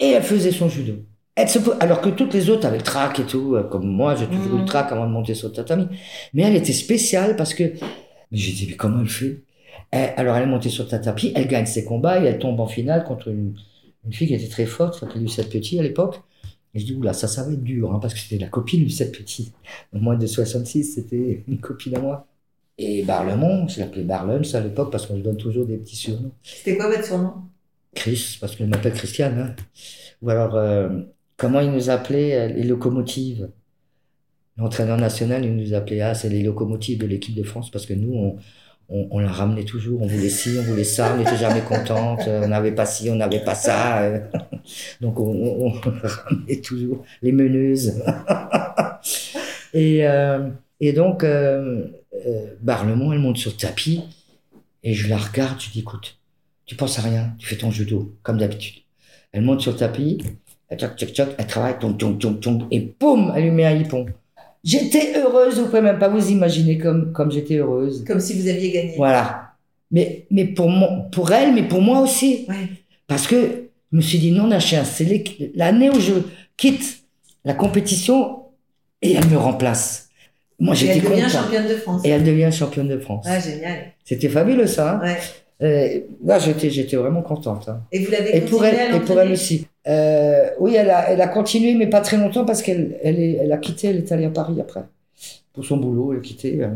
[0.00, 0.94] et elle faisait son judo.
[1.36, 4.16] Elle se, alors que toutes les autres avaient le trac et tout, euh, comme moi,
[4.16, 5.86] j'ai toujours eu le trac avant de monter sur le tatami.
[6.32, 7.72] Mais elle était spéciale parce que,
[8.32, 9.42] mais j'ai dit, mais comment elle fait?
[9.90, 12.66] Elle- Alors elle est montée sur tatami, elle gagne ses combats et elle tombe en
[12.66, 13.54] finale contre une,
[14.06, 16.20] une fille qui était très forte, qui s'appelait Lucette Petit à l'époque.
[16.74, 18.80] Et je dis, oula, ça, ça va être dur, hein, parce que c'était la copine
[18.80, 19.52] de Lucette Petit.
[19.94, 22.26] Au moins de 66, c'était une copine à moi.
[22.78, 26.32] Et Barlemont, je l'appelais Barlens à l'époque parce qu'on se donne toujours des petits surnoms.
[26.42, 27.32] C'était quoi votre surnom?
[27.94, 29.38] Chris, parce qu'elle m'appelle Christiane.
[29.38, 29.56] Hein.
[30.22, 30.88] Ou alors, euh,
[31.36, 33.48] comment il nous appelait euh, les locomotives?
[34.58, 37.92] L'entraîneur national, il nous appelait, ah, c'est les locomotives de l'équipe de France, parce que
[37.92, 38.38] nous, on,
[38.88, 42.42] on, la ramenait toujours, on voulait ci, on voulait ça, on n'était jamais contente, euh,
[42.44, 44.02] on n'avait pas ci, on n'avait pas ça.
[44.02, 44.20] euh.
[45.00, 45.70] Donc, on,
[46.02, 48.02] ramenait toujours les meneuses.
[49.74, 50.48] et, euh,
[50.80, 51.84] et donc, euh,
[52.62, 54.02] Barlemont, elle monte sur le tapis,
[54.82, 56.18] et je la regarde, je dis, écoute,
[56.64, 58.82] tu penses à rien, tu fais ton judo, comme d'habitude.
[59.32, 60.18] Elle monte sur le tapis,
[60.68, 61.74] elle tchoc, tchoc, tchoc, elle travaille,
[62.70, 64.06] et boum, elle lui met un hippon.
[64.66, 68.04] J'étais heureuse, vous pouvez même pas vous imaginer comme, comme j'étais heureuse.
[68.04, 68.94] Comme si vous aviez gagné.
[68.96, 69.52] Voilà.
[69.92, 72.44] Mais, mais pour, moi, pour elle, mais pour moi aussi.
[72.48, 72.54] Ouais.
[73.06, 75.22] Parce que je me suis dit, non, Nachien, c'est
[75.54, 76.14] l'année où je
[76.56, 77.04] quitte
[77.44, 78.40] la compétition
[79.02, 80.08] et elle me remplace.
[80.58, 82.02] Moi, Et j'étais elle devient championne de France.
[82.04, 83.24] Et elle devient championne de France.
[83.28, 83.92] Ah, génial.
[84.04, 84.94] C'était fabuleux, ça.
[84.94, 85.00] hein.
[85.02, 85.16] Ouais.
[85.62, 87.68] Euh, là, j'étais, j'étais vraiment contente.
[87.68, 87.82] hein.
[87.92, 89.66] Et vous l'avez Et pour elle, et pour elle aussi.
[89.88, 93.52] Euh, oui, elle a, elle a continué, mais pas très longtemps parce qu'elle, elle, elle
[93.52, 94.82] a quitté, elle est allée à Paris après.
[95.52, 96.62] Pour son boulot, elle a quitté.
[96.62, 96.68] euh.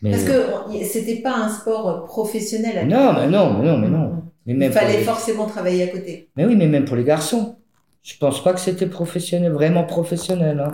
[0.00, 0.32] Mais, Parce que
[0.68, 2.78] on- c'était pas un sport professionnel.
[2.78, 4.22] à non, mais non, mais non, mais non.
[4.46, 6.28] Mais Il même fallait les- forcément travailler à côté.
[6.36, 7.56] Mais oui, mais même pour les garçons.
[8.02, 10.60] Je pense pas que c'était professionnel, vraiment professionnel.
[10.60, 10.72] Hein.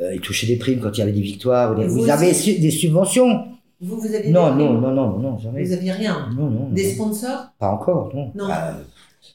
[0.00, 1.72] Euh, ils touchaient des primes quand il y avait des victoires.
[1.72, 3.44] ou des- Et vous Vous avez su- des subventions
[3.80, 5.64] Vous, vous aviez Non, des- non, non, non, non, jamais.
[5.64, 6.28] Vous aviez rien.
[6.36, 8.30] Non, non, Des sponsors Pas encore, non.
[8.34, 8.44] Non.
[8.50, 8.74] Ah,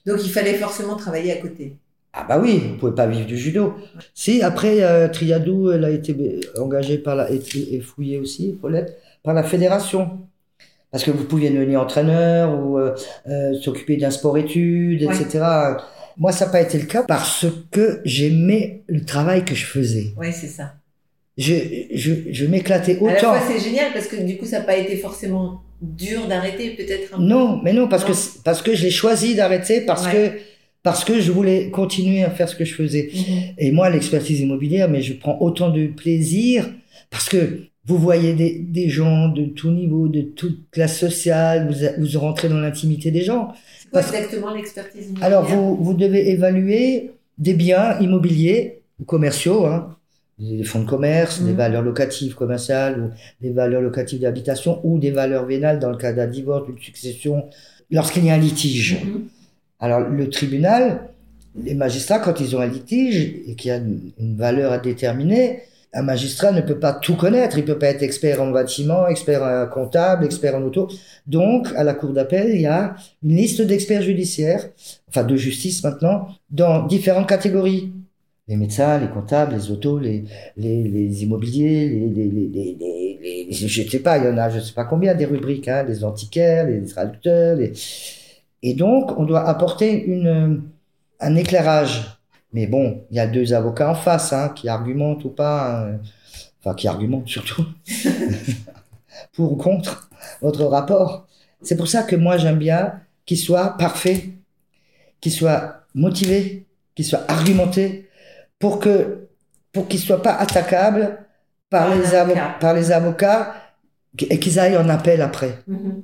[0.05, 1.75] Donc il fallait forcément travailler à côté.
[2.13, 3.73] ah bah oui, vous pouvez pas vivre du judo.
[4.13, 9.33] Si, après, euh, Triadou, elle a été engagée par la, et, fouillée aussi, Paulette, par
[9.33, 10.19] la fédération.
[10.91, 12.95] Parce que vous pouviez devenir entraîneur ou euh,
[13.27, 15.15] euh, s'occuper d'un sport-études, Ouais.
[15.15, 15.43] etc.
[16.17, 20.13] Moi, ça n'a pas été le cas parce que j'aimais le travail que je faisais.
[20.17, 20.73] Oui, c'est ça.
[21.37, 21.53] Je,
[21.93, 23.33] je, je m'éclatais À la autant.
[23.35, 27.13] fois, c'est génial parce que du coup, ça n'a pas été forcément dur d'arrêter, peut-être
[27.13, 27.23] un peu.
[27.23, 28.11] Non, mais non, parce Non.
[28.13, 30.11] que parce que je l'ai choisi d'arrêter parce Ouais.
[30.11, 30.37] que
[30.83, 33.09] parce que je voulais continuer à faire ce que je faisais.
[33.13, 33.21] Mhm.
[33.57, 36.69] Et moi, l'expertise immobilière, mais je prends autant de plaisir
[37.09, 42.05] parce que vous voyez des, des gens de tout niveau, de toute classe sociale, vous,
[42.11, 43.49] vous rentrez dans l'intimité des gens.
[43.79, 45.25] C'est quoi Parce- exactement l'expertise immobilière?
[45.25, 49.96] Alors, vous, vous devez évaluer des biens immobiliers ou commerciaux, hein,
[50.39, 51.57] des fonds de commerce, des Mhm.
[51.57, 53.09] valeurs locatives commerciales, ou
[53.41, 57.45] des valeurs locatives d'habitation, ou des valeurs vénales dans le cas d'un divorce, d'une succession,
[57.91, 58.97] lorsqu'il y a un litige.
[59.03, 59.21] Mhm.
[59.79, 61.09] Alors, le tribunal,
[61.63, 64.77] les magistrats, quand ils ont un litige et qu'il y a une, une valeur à
[64.77, 65.61] déterminer,
[65.93, 67.57] un magistrat ne peut pas tout connaître.
[67.57, 70.87] Il peut pas être expert en bâtiment, expert en comptable, expert en auto.
[71.25, 74.69] Donc, à la cour d'appel, il y a une liste d'experts judiciaires,
[75.07, 77.91] enfin de justice maintenant, dans différentes catégories.
[78.47, 80.23] Les médecins, les comptables, les autos, les,
[80.55, 84.73] les, les immobiliers, les, les, les, je sais pas, il y en a je sais
[84.73, 87.57] pas combien des rubriques, hein, les antiquaires, les traducteurs.
[88.63, 90.63] Et donc, on doit apporter une,
[91.19, 92.19] un éclairage.
[92.53, 95.99] Mais bon, il y a deux avocats en face, hein, qui argumentent ou pas, hein,
[96.59, 97.65] enfin, qui argumentent surtout,
[99.33, 100.09] pour ou contre
[100.41, 101.27] votre rapport.
[101.61, 104.29] C'est pour ça que moi, j'aime bien qu'il soit parfait,
[105.19, 108.06] qu'il soit motivé, qu'il soit argumenté,
[108.59, 109.27] pour que,
[109.71, 111.17] pour qu'il soit pas attaquable
[111.69, 112.55] par, les, avo- avocat.
[112.59, 113.55] par les avocats
[114.29, 115.59] et qu'ils aillent en appel après.
[115.67, 116.03] Mhm.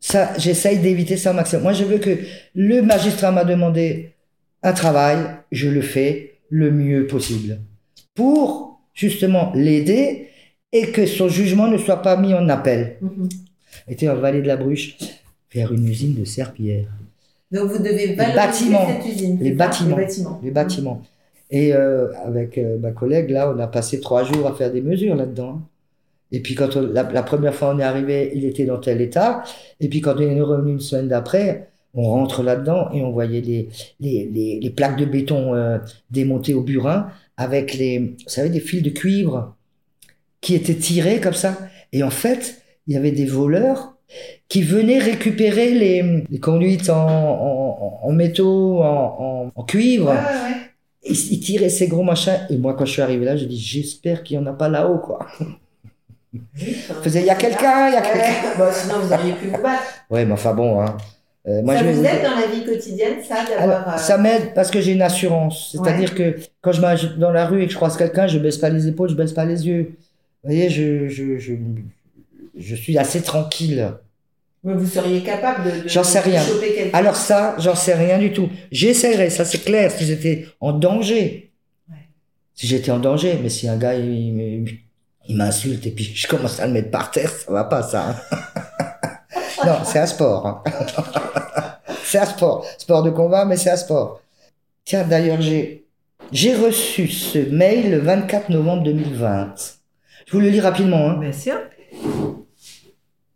[0.00, 1.62] Ça, j'essaye d'éviter ça au maximum.
[1.62, 2.18] Moi, je veux que
[2.54, 4.12] le magistrat m'a demandé
[4.62, 5.18] un travail,
[5.52, 7.58] je le fais le mieux possible.
[8.14, 10.28] Pour, justement, l'aider
[10.72, 12.96] et que son jugement ne soit pas mis en appel.
[13.00, 13.28] Mhm.
[13.88, 14.96] Était en vallée de la Bruche,
[15.50, 16.88] faire une usine de serpillères.
[17.50, 18.86] Donc vous devez valoriser bâtiments.
[18.88, 19.38] cette usine.
[19.40, 19.96] Les bâtiments.
[19.96, 20.40] Les bâtiments.
[20.42, 21.02] Les bâtiments.
[21.52, 24.80] Et euh, avec euh, ma collègue, là, on a passé trois jours à faire des
[24.80, 25.60] mesures là-dedans.
[26.32, 29.44] Et puis quand la, première fois on est arrivé, il était dans tel état.
[29.78, 33.42] Et puis quand on est revenu une semaine d'après, on rentre là-dedans et on voyait
[33.42, 33.68] les,
[34.00, 35.76] les, les, plaques de béton euh,
[36.10, 39.54] démontées au burin avec les, vous savez, des fils de cuivre
[40.40, 41.58] qui étaient tirés comme ça.
[41.92, 43.98] Et en fait, il y avait des voleurs
[44.48, 50.08] qui venaient récupérer les, les conduites en, en, en- métaux, en, en, en cuivre.
[50.08, 50.71] Ouais, ouais,
[51.04, 51.10] ouais.
[51.10, 52.46] Et il tirait ces gros machins.
[52.50, 54.68] Et moi, quand je suis arrivé là, je dis, j'espère qu'il n'y en a pas
[54.68, 55.26] là-haut, quoi.
[57.02, 58.56] Faisais, il y a quelqu'un, il y a quelqu'un.
[58.58, 59.82] Bon, sinon vous auriez pu vous battre.
[60.08, 60.96] Ouais, mais enfin bon, hein.
[61.48, 64.54] Euh, moi, ça je vous aide dans la vie quotidienne, ça, Alors, euh, ça m'aide
[64.54, 65.72] parce que j'ai une assurance.
[65.72, 68.58] C'est-à-dire que quand je marche dans la rue et que je croise quelqu'un, je baisse
[68.58, 69.96] pas les épaules, je baisse pas les yeux.
[70.44, 71.54] Vous voyez, je, je, je,
[72.56, 73.92] je suis assez tranquille.
[74.64, 76.40] Mais vous seriez capable de, de, J'en sais rien.
[76.42, 76.96] choper quelqu'un.
[76.98, 78.48] Alors ça, j'en sais rien du tout.
[78.70, 81.52] J'essaierai, ça c'est clair, si j'étais en danger.
[81.90, 81.96] Ouais.
[82.54, 84.78] Si j'étais en danger, mais si un gars, il, il-
[85.28, 88.08] il m'insulte et puis je commence à le mettre par terre, ça va pas ça.
[88.10, 88.16] hein.
[89.66, 90.46] non, c'est un sport.
[90.46, 90.62] hein.
[92.04, 92.66] c'est un sport.
[92.78, 94.20] Sport de combat, mais c'est un sport.
[94.84, 95.86] Tiens, d'ailleurs, j'ai,
[96.32, 99.54] j'ai reçu ce mail le 24 novembre 2020.
[100.26, 101.10] Je vous le lis rapidement.
[101.10, 101.18] Hein.
[101.18, 101.54] Bien sûr.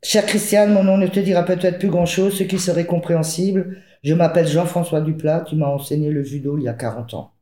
[0.08, 3.78] Cher Christiane, mon nom ne te dira peut-être plus grand-chose, ce qui serait compréhensible.
[4.04, 7.32] Je m'appelle Jean-François Duplat, tu m'as enseigné le judo il y a 40 ans.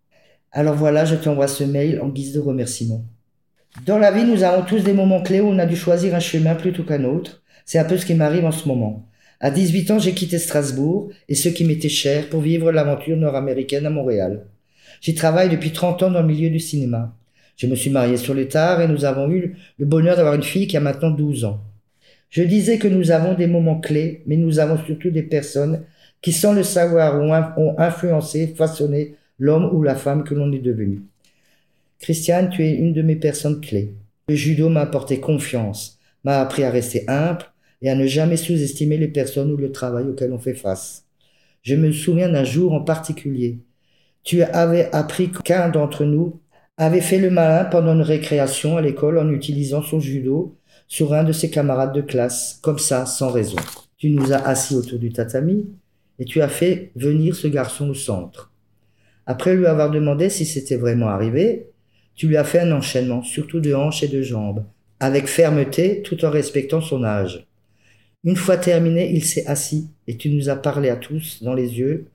[0.50, 3.04] Alors voilà, je t'envoie ce mail en guise de remerciement.
[3.84, 6.20] Dans la vie, nous avons tous des moments clés où on a dû choisir un
[6.20, 7.42] chemin plutôt qu'un autre.
[7.66, 9.10] C'est un peu ce qui m'arrive en ce moment.
[9.40, 13.84] À 18 ans, j'ai quitté Strasbourg et ce qui m'était cher pour vivre l'aventure nord-américaine
[13.84, 14.46] à Montréal.
[15.02, 17.14] J'y travaille depuis 30 ans dans le milieu du cinéma.
[17.58, 20.42] Je me suis marié sur le tard et nous avons eu le bonheur d'avoir une
[20.42, 21.60] fille qui a maintenant 12 ans.
[22.34, 25.84] Je disais que nous avons des moments clés, mais nous avons surtout des personnes
[26.20, 30.50] qui, sans le savoir, ont, in- ont influencé, façonné l'homme ou la femme que l'on
[30.50, 31.02] est devenu.
[32.00, 33.94] Christiane, tu es une de mes personnes clés.
[34.28, 37.44] Le judo m'a apporté confiance, m'a appris à rester humble
[37.82, 41.04] et à ne jamais sous-estimer les personnes ou le travail auquel on fait face.
[41.62, 43.58] Je me souviens d'un jour en particulier.
[44.24, 46.40] Tu avais appris qu'un d'entre nous
[46.78, 50.56] avait fait le malin pendant une récréation à l'école en utilisant son judo
[50.88, 53.56] sur un de ses camarades de classe, comme ça, sans raison.
[53.96, 55.66] Tu nous as assis autour du tatami
[56.18, 58.52] et tu as fait venir ce garçon au centre.
[59.26, 61.70] Après lui avoir demandé si c'était vraiment arrivé,
[62.14, 64.64] tu lui as fait un enchaînement, surtout de hanches et de jambes,
[65.00, 67.46] avec fermeté tout en respectant son âge.
[68.22, 71.78] Une fois terminé, il s'est assis et tu nous as parlé à tous dans les
[71.78, 72.06] yeux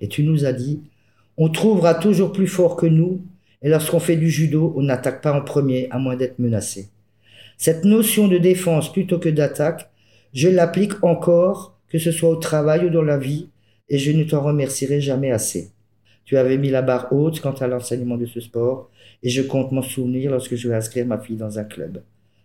[0.00, 0.82] et tu nous as dit
[1.36, 3.22] On trouvera toujours plus fort que nous
[3.62, 6.88] et lorsqu'on fait du judo, on n'attaque pas en premier à moins d'être menacé.
[7.58, 9.90] Cette notion de défense plutôt que d'attaque,
[10.32, 13.48] je l'applique encore, que ce soit au travail ou dans la vie,
[13.88, 15.70] et je ne t'en remercierai jamais assez.
[16.24, 18.90] Tu avais mis la barre haute quant à l'enseignement de ce sport,
[19.22, 22.02] et je compte m'en souvenir lorsque je vais inscrire ma fille dans un club.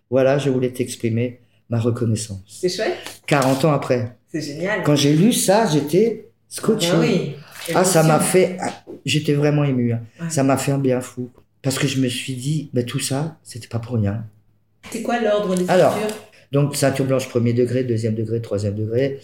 [0.09, 1.39] Voilà, je voulais t'exprimer
[1.69, 2.41] ma reconnaissance.
[2.61, 3.21] C'est chouette.
[3.27, 4.17] 40 ans après.
[4.27, 4.83] C'est génial.
[4.83, 6.89] Quand j'ai lu ça, j'étais scotché.
[6.93, 7.35] Ah oui.
[7.75, 8.57] Ah, ça m'a fait.
[8.59, 9.93] ah, J'étais vraiment ému.
[9.93, 10.01] hein.
[10.21, 10.29] Ouais.
[10.29, 11.29] Ça m'a fait un bien fou.
[11.61, 14.25] Parce que je me suis dit, ben, tout ça, c'était pas pour rien.
[14.91, 15.93] C'est quoi l'ordre des Alors.
[15.93, 16.15] ceintures?
[16.51, 19.19] Donc, ceinture blanche premier degré, deuxième degré, troisième degré.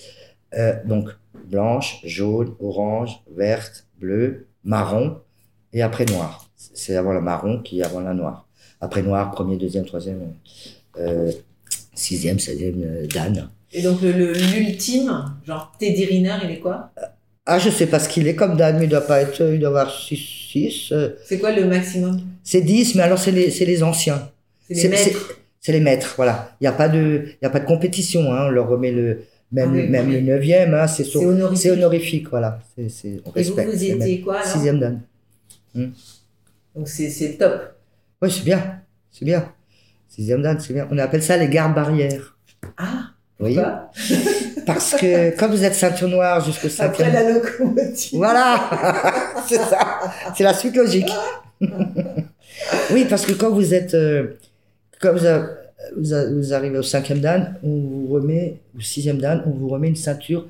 [0.54, 1.10] Euh, donc,
[1.46, 5.18] blanche, jaune, orange, verte, bleue, marron,
[5.74, 6.50] et après noir.
[6.56, 8.48] C'est avant la marron qui est avant la noire.
[8.80, 10.34] Après noir, premier, deuxième, troisième,
[11.00, 11.32] euh,
[11.94, 13.50] sixième, septième, euh, Dan.
[13.72, 16.92] Et donc l'ultime, genre Teddy Riner, il est quoi?
[17.46, 19.60] Ah, je sais pas ce qu'il est comme Dan, mais il doit pas être, il
[19.60, 20.94] doit avoir 6, 6.
[21.26, 22.22] C'est quoi le maximum?
[22.44, 24.30] C'est 10, mais alors c'est les, anciens.
[24.70, 25.36] C'est les maîtres.
[25.66, 26.52] C'est les maîtres, voilà.
[26.62, 28.46] Il n'y a pas de, il y a pas de compétition, hein.
[28.46, 30.14] On leur remet le, même, Ah oui, même oui.
[30.14, 30.86] le neuvième, hein.
[30.86, 32.30] C'est honorifique.
[32.30, 32.60] voilà.
[32.76, 33.70] C'est, c'est, on Et vous, respecte.
[33.74, 35.02] vous étiez quoi alors Sixième Dan.
[36.76, 37.74] Donc c'est top.
[38.22, 38.80] Oui, c'est bien.
[39.10, 39.52] C'est bien.
[40.08, 40.88] Sixième Dan, c'est bien.
[40.92, 42.38] On appelle ça les gardes barrières.
[42.78, 43.10] Ah,
[43.40, 43.58] Oui.
[44.68, 47.14] Parce que quand vous êtes ceinture noire jusqu'au Après cinquième.
[47.14, 48.18] la locomotive.
[48.20, 48.70] Voilà.
[49.48, 49.80] c'est ça.
[50.38, 51.10] C'est la suite logique.
[52.92, 54.38] oui, parce que quand vous êtes, euh,
[55.02, 55.48] quand vous, a-
[55.98, 59.68] vous, a- vous arrivez au cinquième dan, on vous remet, au sixième dan, on vous
[59.70, 60.46] remet une ceinture.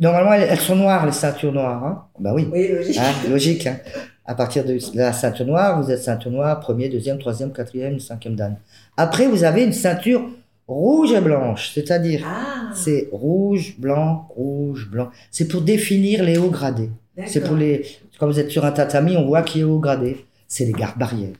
[0.00, 1.84] Normalement, elles, elles sont noires, les ceintures noires.
[1.84, 2.48] Hein bah oui.
[2.52, 2.98] Oui, logique.
[2.98, 3.66] Hein, logique.
[3.66, 3.78] Hein.
[4.26, 8.34] À partir de la ceinture noire, vous êtes ceinture noire, premier, deuxième, troisième, quatrième, cinquième
[8.34, 8.56] dan.
[8.96, 10.26] Après, vous avez une ceinture
[10.66, 15.10] rouge et blanche, c'est-à-dire Ah, c'est rouge, blanc, rouge, blanc.
[15.30, 16.90] C'est pour définir les hauts gradés.
[17.26, 17.84] C'est pour les.
[18.18, 20.24] Quand vous êtes sur un tatami, on voit qui est haut gradé.
[20.48, 21.36] C'est les gardes barrières.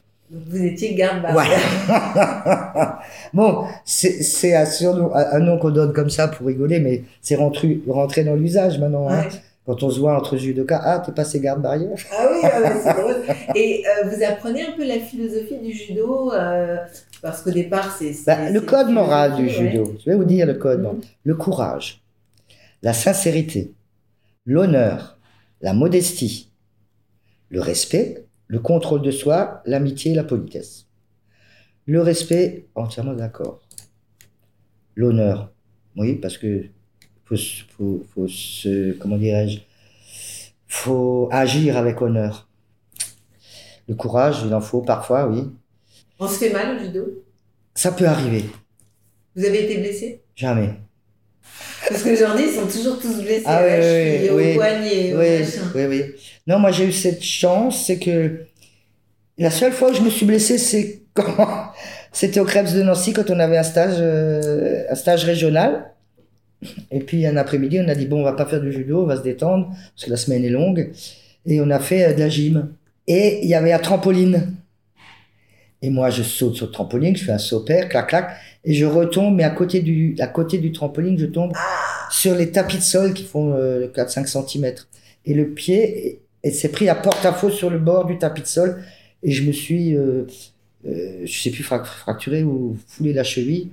[0.48, 1.58] Vous étiez garde barrière.
[1.88, 2.86] Ouais.
[3.34, 8.34] bon, c'est un, nom qu'on donne comme ça pour rigoler, mais c'est rentré, rentré dans
[8.34, 9.08] l'usage maintenant.
[9.08, 9.24] hein.
[9.66, 13.00] Quand on se voit entre judokas, ah, t'es passé garde barrière Ah oui, ah c'est
[13.00, 13.16] drôle.
[13.54, 16.76] Et euh, vous apprenez un peu la philosophie du judo euh,
[17.22, 18.12] parce qu'au départ, c'est.
[18.26, 19.48] Bah, Le code moral du ouais.
[19.48, 20.82] judo, je vais vous dire le code.
[20.82, 20.98] Moral.
[21.22, 22.02] Le courage,
[22.82, 23.72] la sincérité,
[24.44, 25.16] l'honneur,
[25.62, 26.50] la modestie,
[27.48, 30.86] le respect, le contrôle de soi, l'amitié et la politesse.
[31.86, 33.60] Le respect, entièrement d'accord.
[34.96, 35.52] L'honneur,
[35.96, 36.66] oui, parce que
[37.24, 39.60] faut, se- faut, faut se, comment dirais-je,
[40.66, 42.48] faut agir avec honneur.
[43.88, 45.44] Le courage, il en faut parfois, oui.
[46.18, 47.24] On se fait mal au judo?
[47.76, 48.46] Ça peut arriver,
[49.36, 50.24] Vous avez été blessé?
[50.36, 50.83] Jamais.
[51.88, 55.14] Parce que aujourd'hui, ils sont toujours tous blessés Ah oui, oui, cheville, oui, au poignet,
[55.14, 56.04] Oui, oui, oui.
[56.46, 58.46] Non, moi j'ai eu cette chance, c'est que
[59.38, 61.72] la seule fois où je me suis blessé, c'est quand
[62.12, 65.90] c'était au Krebs de Nancy quand on avait un stage, euh, un stage régional.
[66.90, 69.06] Et puis un après-midi, on a dit bon, on va pas faire du judo, on
[69.06, 70.90] va se détendre parce que la semaine est longue.
[71.46, 72.72] Et on a fait euh, de la gym.
[73.06, 74.54] Et il y avait un trampoline.
[75.82, 78.74] Et moi, je saute sur le trampoline, je fais un saut pair, clac, clac, et
[78.74, 81.52] je retombe, mais à côté du, à côté du trampoline, je tombe
[82.10, 84.74] sur les tapis de sol qui font euh, 4-5 cm.
[85.26, 88.82] Et le pied et s'est pris à porte-à-faux sur le bord du tapis de sol.
[89.22, 90.24] Et je me suis, euh,
[90.86, 93.70] euh, je sais plus, frac- fracturé ou foulé la cheville.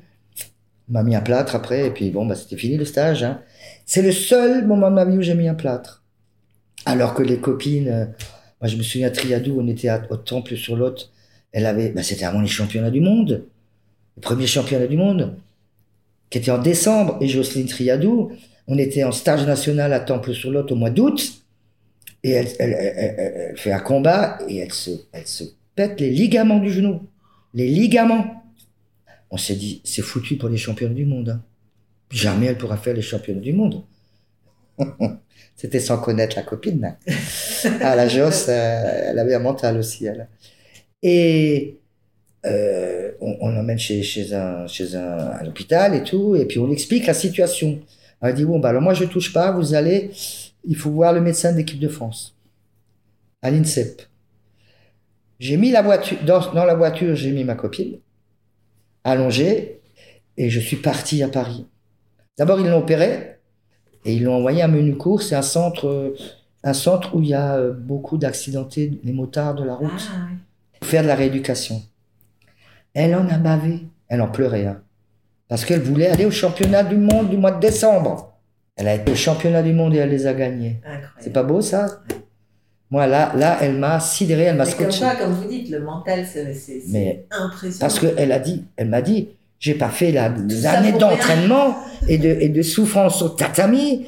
[0.89, 3.23] M'a mis un plâtre après, et puis bon, bah, c'était fini le stage.
[3.23, 3.41] hein.
[3.85, 6.03] C'est le seul moment de ma vie où j'ai mis un plâtre.
[6.85, 8.05] Alors que les copines, euh,
[8.59, 11.11] moi je me souviens à Triadou, on était à- au temple sur l'autre,
[11.51, 13.45] elle avait, bah, c'était avant les championnats du monde,
[14.21, 15.35] le premier championnat du monde,
[16.29, 18.31] qui était en décembre, et Jocelyne Triadou,
[18.67, 21.41] on était en stage national à Temple-sur-Lot au mois d'août,
[22.23, 25.43] et elle, elle, elle- elle- elle fait un combat, et elle se, elle se
[25.75, 27.01] pète les ligaments du genou.
[27.55, 28.43] Les ligaments.
[29.31, 31.29] On s'est dit, c'est foutu pour les championnats du monde.
[31.29, 31.41] hein.
[32.11, 33.81] Jamais elle pourra faire les championnats du monde.
[35.55, 36.95] C'était sans connaître la copine.
[37.81, 40.27] Ah, la Joss, euh, elle avait un mental aussi, elle.
[41.03, 41.77] Et
[42.45, 46.73] euh, on, on l'emmène chez, chez, un, chez un, et tout, et puis on lui
[46.73, 47.79] explique la situation.
[48.21, 50.11] Elle dit, bon, bah, alors moi je touche pas, vous allez,
[50.63, 52.35] il faut voir le médecin de l'équipe de France,
[53.41, 54.03] à l'INSEP.
[55.39, 57.97] J'ai mis la voiture, dans, dans la voiture, j'ai mis ma copine,
[59.03, 59.79] allongée,
[60.37, 61.65] et je suis parti à Paris.
[62.37, 63.37] D'abord, ils l'ont opéré,
[64.05, 66.15] et ils l'ont envoyé à Menucourt, c'est un centre,
[66.63, 70.85] un centre où il y a euh, beaucoup d'accidentés, les motards de la route, Ah,
[70.85, 71.81] faire de la rééducation.
[72.93, 74.81] Elle en a bavé, elle en pleurait, hein,
[75.47, 78.33] parce qu'elle voulait aller au championnat du monde du mois de décembre.
[78.75, 80.81] Elle a été au championnat du monde et elle les a gagnés.
[81.19, 82.01] C'est pas beau ça?
[82.89, 84.99] Moi là, là, elle m'a sidéré, elle m'a Mais comme scotché.
[84.99, 86.45] ça, comme vous dites, le mental, c'est
[87.31, 87.77] impressionnant.
[87.79, 89.29] parce qu'elle a dit, elle m'a dit,
[89.59, 91.77] j'ai pas fait la, ça années d'entraînement
[92.07, 94.07] et de, et de souffrance au tatami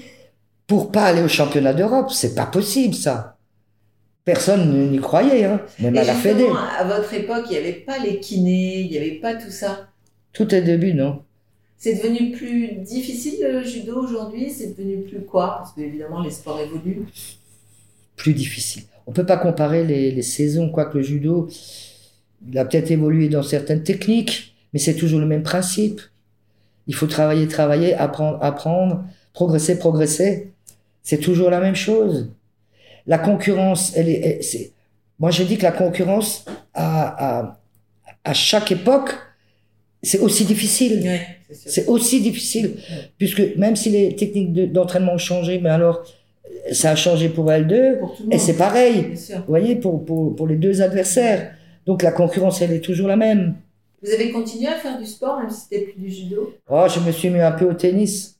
[0.67, 2.09] pour pas aller au championnat d'Europe.
[2.11, 3.37] C'est pas possible ça.
[4.25, 6.45] Personne n'y croyait, hein, même Et à la Fédé.
[6.79, 9.89] à votre époque, il n'y avait pas les kinés, il n'y avait pas tout ça.
[10.31, 11.21] Tout est début, non
[11.77, 14.49] C'est devenu plus difficile le judo aujourd'hui?
[14.49, 15.57] C'est devenu plus quoi?
[15.59, 17.05] Parce que évidemment, les sports évoluent.
[18.15, 18.83] plus difficile.
[19.07, 21.49] On peut pas comparer les, les saisons, quoique le judo,
[22.47, 25.99] il a peut-être évolué dans certaines techniques, mais c'est toujours le même principe.
[26.87, 29.03] Il faut travailler, travailler, apprendre, apprendre,
[29.33, 30.53] progresser, progresser.
[31.03, 32.29] C'est toujours la même chose.
[33.07, 34.69] La concurrence, elle est, elle-
[35.19, 37.59] moi je dis que la concurrence à, à,
[38.23, 39.11] à chaque époque,
[40.01, 41.09] c'est aussi difficile.
[41.51, 42.75] C'est aussi difficile,
[43.17, 46.03] puisque même si les techniques de- d'entraînement ont changé, mais alors
[46.71, 50.47] ça a changé pour elles deux, Pour et c'est pareil, vous voyez, pour, pour, pour
[50.47, 51.53] les deux adversaires.
[51.85, 53.55] Donc la concurrence, elle est toujours la même.
[54.01, 56.53] Vous avez continué à faire du sport, même si c'était plus du judo?
[56.69, 58.37] Oh, je me suis mis un peu au tennis,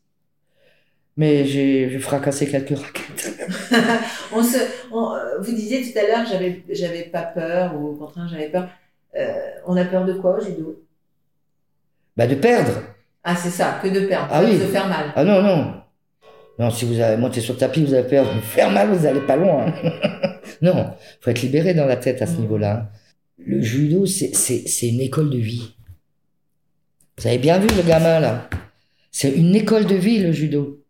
[1.18, 3.40] mais j'ai fracassé quelques raquettes.
[4.34, 4.58] on se,
[4.92, 8.50] on, euh, Vous disiez tout à l'heure, j'avais, j'avais pas peur, ou au contraire, j'avais
[8.50, 8.68] peur.
[9.16, 9.34] Euh,
[9.68, 10.84] on a peur de quoi au judo?
[12.18, 12.82] Bah de perdre.
[13.24, 14.58] Ah, c'est ça, que de perdre, Ah de oui.
[14.60, 15.12] se faire mal.
[15.16, 15.74] Ah non, non.
[16.60, 19.04] Non, si vous avez monté sur le tapis, vous avez peur de faire mal, vous
[19.06, 19.66] n'allez pas loin.
[19.68, 20.34] hein.
[20.62, 20.92] non,
[21.22, 22.42] faut être libéré dans la tête à ce Mhm.
[22.42, 22.92] niveau-là.
[23.40, 25.74] Le judo, c'est- c'est c'est une école de vie.
[27.18, 28.50] Vous avez bien vu le gamin là
[29.12, 30.83] C'est une école de vie, le judo.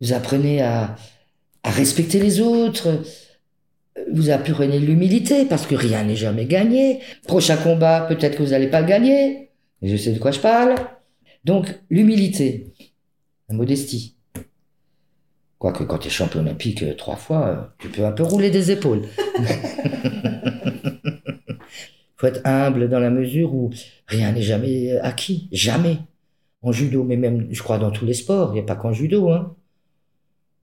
[0.00, 0.96] Vous apprenez à,
[1.62, 3.02] à respecter les autres.
[4.12, 7.00] Vous apprenez l'humilité parce que rien n'est jamais gagné.
[7.26, 9.50] Prochain combat, peut-être que vous n'allez pas le gagner.
[9.82, 10.74] Et je sais de quoi je parle.
[11.44, 12.72] Donc, l'humilité,
[13.48, 14.16] la modestie.
[15.58, 18.50] Quoique quand tu es champion olympique euh, trois fois, euh, tu peux un peu rouler
[18.50, 19.02] des épaules.
[22.16, 23.70] faut être humble dans la mesure où
[24.06, 25.48] rien n'est jamais acquis.
[25.52, 25.98] Jamais.
[26.62, 28.50] En judo, mais même, je crois, dans tous les sports.
[28.50, 29.30] Il n'y a pas qu'en judo.
[29.30, 29.56] Hein.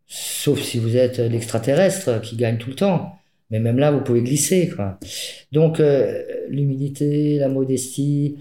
[0.08, 3.14] Sauf si vous êtes l'extraterrestre qui gagne tout le temps.
[3.50, 4.70] Mais même là, vous pouvez glisser.
[4.74, 4.98] Quoi.
[5.52, 8.38] Donc, euh, l'humilité, la modestie,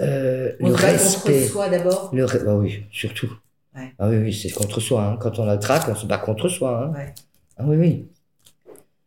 [0.00, 1.32] euh, le respect.
[1.32, 2.10] contre soi d'abord.
[2.12, 3.32] Le ah oui, surtout.
[3.74, 3.92] Ouais.
[3.98, 5.02] Ah oui, oui, c'est contre soi.
[5.04, 5.16] hein.
[5.20, 6.84] Quand on a le trac, on se bat contre soi.
[6.86, 6.92] hein.
[6.98, 7.14] Ouais.
[7.56, 8.06] Ah oui, oui.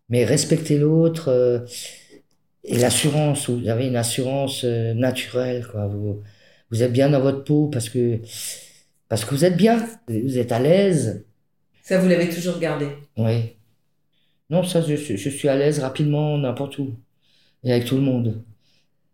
[0.09, 1.59] Mais respecter l'autre euh,
[2.63, 5.67] et l'assurance, vous avez une assurance naturelle.
[5.71, 5.87] Quoi.
[5.87, 6.21] Vous,
[6.71, 8.19] vous êtes bien dans votre peau parce que,
[9.09, 11.23] parce que vous êtes bien, vous êtes à l'aise.
[11.87, 12.87] Ça, vous l'avez toujours gardé.
[13.17, 13.53] Oui.
[14.49, 16.95] Non, ça, je, suis- je suis à l'aise rapidement n'importe où
[17.63, 18.43] et avec tout le monde.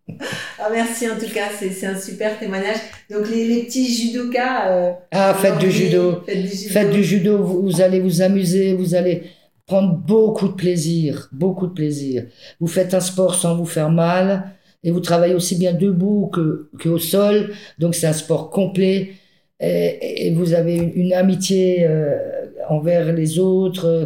[0.59, 2.77] Ah, merci en tout cas, c'est un super témoignage.
[3.09, 4.71] Donc, les, les petits judokas.
[4.71, 6.21] euh, Ah, faites du judo.
[6.25, 6.69] Faites du judo.
[6.71, 9.23] Faites du judo, vous, vous allez vous amuser, vous allez
[9.65, 12.27] prendre beaucoup de plaisir, beaucoup de plaisir.
[12.61, 14.51] Vous faites un sport sans vous faire mal
[14.85, 19.13] et vous travaillez aussi bien debout que, que au sol, donc c'est un sport complet
[19.59, 24.05] et, et vous avez une, une amitié euh, envers les autres, euh,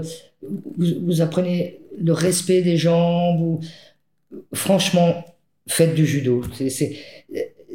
[0.78, 3.60] vous, vous apprenez le respect des gens, vous,
[4.54, 5.24] franchement,
[5.68, 6.42] faites du judo.
[6.54, 6.96] C'est,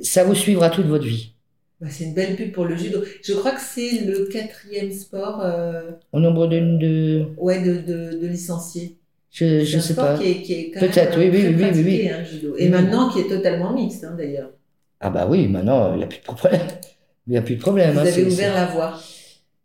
[0.03, 1.35] ça vous suivra toute votre vie.
[1.81, 3.03] Bah, c'est une belle pub pour le judo.
[3.23, 8.19] Je crois que c'est le quatrième sport euh, Au nombre de, de ouais, de, de,
[8.21, 8.99] de licenciés.
[9.31, 10.19] je, je un sais sport pas.
[10.19, 12.55] Qui est, qui est quand Peut-être, même, oui, oui, très oui, oui, hein, judo.
[12.57, 12.69] Et oui.
[12.69, 14.51] maintenant, qui est totalement mixte, hein, d'ailleurs.
[15.01, 16.61] Ah bah oui, maintenant, il n'y a plus de problème.
[17.27, 17.95] Il n'y a plus de problème.
[17.95, 19.01] Vous hein, avez ouvert la voie.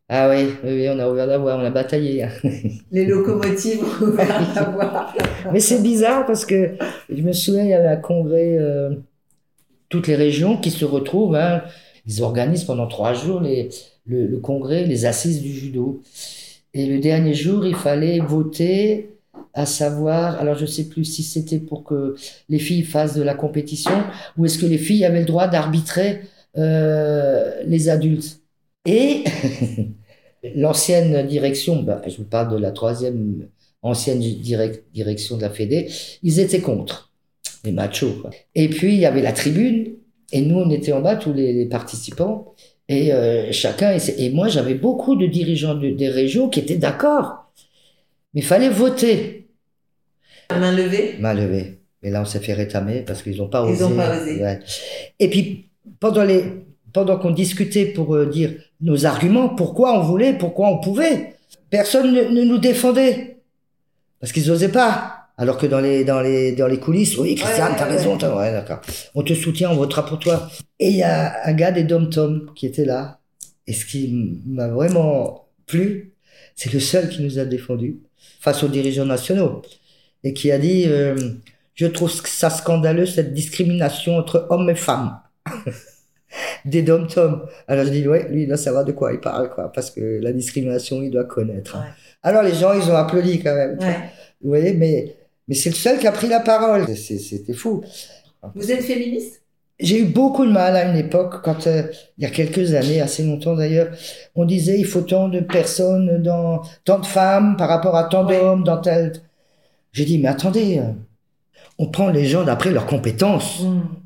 [0.09, 2.25] Ah oui, on a ouvert la voie, on a bataillé.
[2.91, 5.13] Les locomotives ont ouvert la voie.
[5.51, 6.77] Mais c'est bizarre parce que
[7.09, 8.91] je me souviens, il y avait un congrès, euh,
[9.89, 11.35] toutes les régions qui se retrouvent.
[11.35, 11.63] Hein,
[12.05, 13.69] ils organisent pendant trois jours les,
[14.05, 16.01] le, le congrès, les assises du judo.
[16.73, 19.09] Et le dernier jour, il fallait voter
[19.53, 22.15] à savoir, alors je sais plus si c'était pour que
[22.49, 24.03] les filles fassent de la compétition
[24.37, 26.21] ou est-ce que les filles avaient le droit d'arbitrer
[26.57, 28.41] euh, les adultes.
[28.85, 29.23] Et
[30.55, 33.47] l'ancienne direction, bah, je vous parle de la troisième
[33.81, 35.89] ancienne direc- direction de la Fédé,
[36.23, 37.11] ils étaient contre.
[37.63, 38.13] les machos.
[38.21, 38.29] quoi.
[38.55, 39.93] Et puis il y avait la tribune,
[40.31, 42.53] et nous on était en bas tous les, les participants,
[42.87, 47.51] et euh, chacun et, moi j'avais beaucoup de dirigeants de- des régions qui étaient d'accord,
[48.33, 49.47] mais il fallait voter.
[50.51, 51.15] Main levée.
[51.19, 51.79] Main levée.
[52.03, 53.83] Mais là on s'est fait rétamer parce qu'ils n'ont pas Ils osé.
[53.83, 54.41] ont pas osé.
[54.41, 54.59] Ouais.
[55.19, 55.69] Et puis
[55.99, 56.43] pendant les
[56.93, 61.35] pendant qu'on discutait pour euh, dire nos arguments, pourquoi on voulait, pourquoi on pouvait,
[61.69, 63.37] personne ne, ne nous défendait
[64.19, 65.13] parce qu'ils osaient pas.
[65.39, 68.17] Alors que dans les dans les dans les coulisses, oui, Christiane, Ouais, t'as ouais, raison,
[68.17, 68.81] t'as ouais, d'accord.
[69.13, 70.49] On te soutient, on votera pour toi.
[70.79, 73.19] Et il y a un gars des Dom Tom qui était là.
[73.67, 76.13] Et ce qui m'a vraiment plu,
[76.55, 77.99] c'est le seul qui nous a défendus
[78.39, 79.61] face aux dirigeants nationaux
[80.23, 81.15] et qui a dit euh,
[81.75, 85.19] je trouve ça scandaleux cette discrimination entre hommes et femmes
[86.65, 89.49] des dom tom alors je dis ouais lui il doit savoir de quoi il parle
[89.49, 91.87] quoi parce que la discrimination il doit connaître Ouais.
[92.23, 93.95] alors les gens ils ont applaudi quand même Ouais.
[94.41, 95.15] vous voyez mais
[95.47, 97.83] mais c'est le seul qui a pris la parole c'était fou
[98.55, 99.41] Vous êtes féministe?
[99.79, 101.83] J'ai eu beaucoup de mal à une époque, quand euh,
[102.17, 103.89] il y a quelques années, assez longtemps d'ailleurs,
[104.33, 108.25] on disait il faut tant de personnes dans tant de femmes par rapport à tant
[108.25, 108.39] Ouais.
[108.39, 109.13] d'hommes dans tel.
[109.91, 110.91] J'ai dit mais attendez, euh,
[111.77, 113.61] on prend les gens d'après leurs compétences,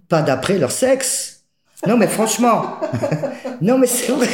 [0.10, 1.41] pas d'après leur sexe.
[1.88, 2.78] Non mais franchement,
[3.62, 4.28] non mais c'est vrai.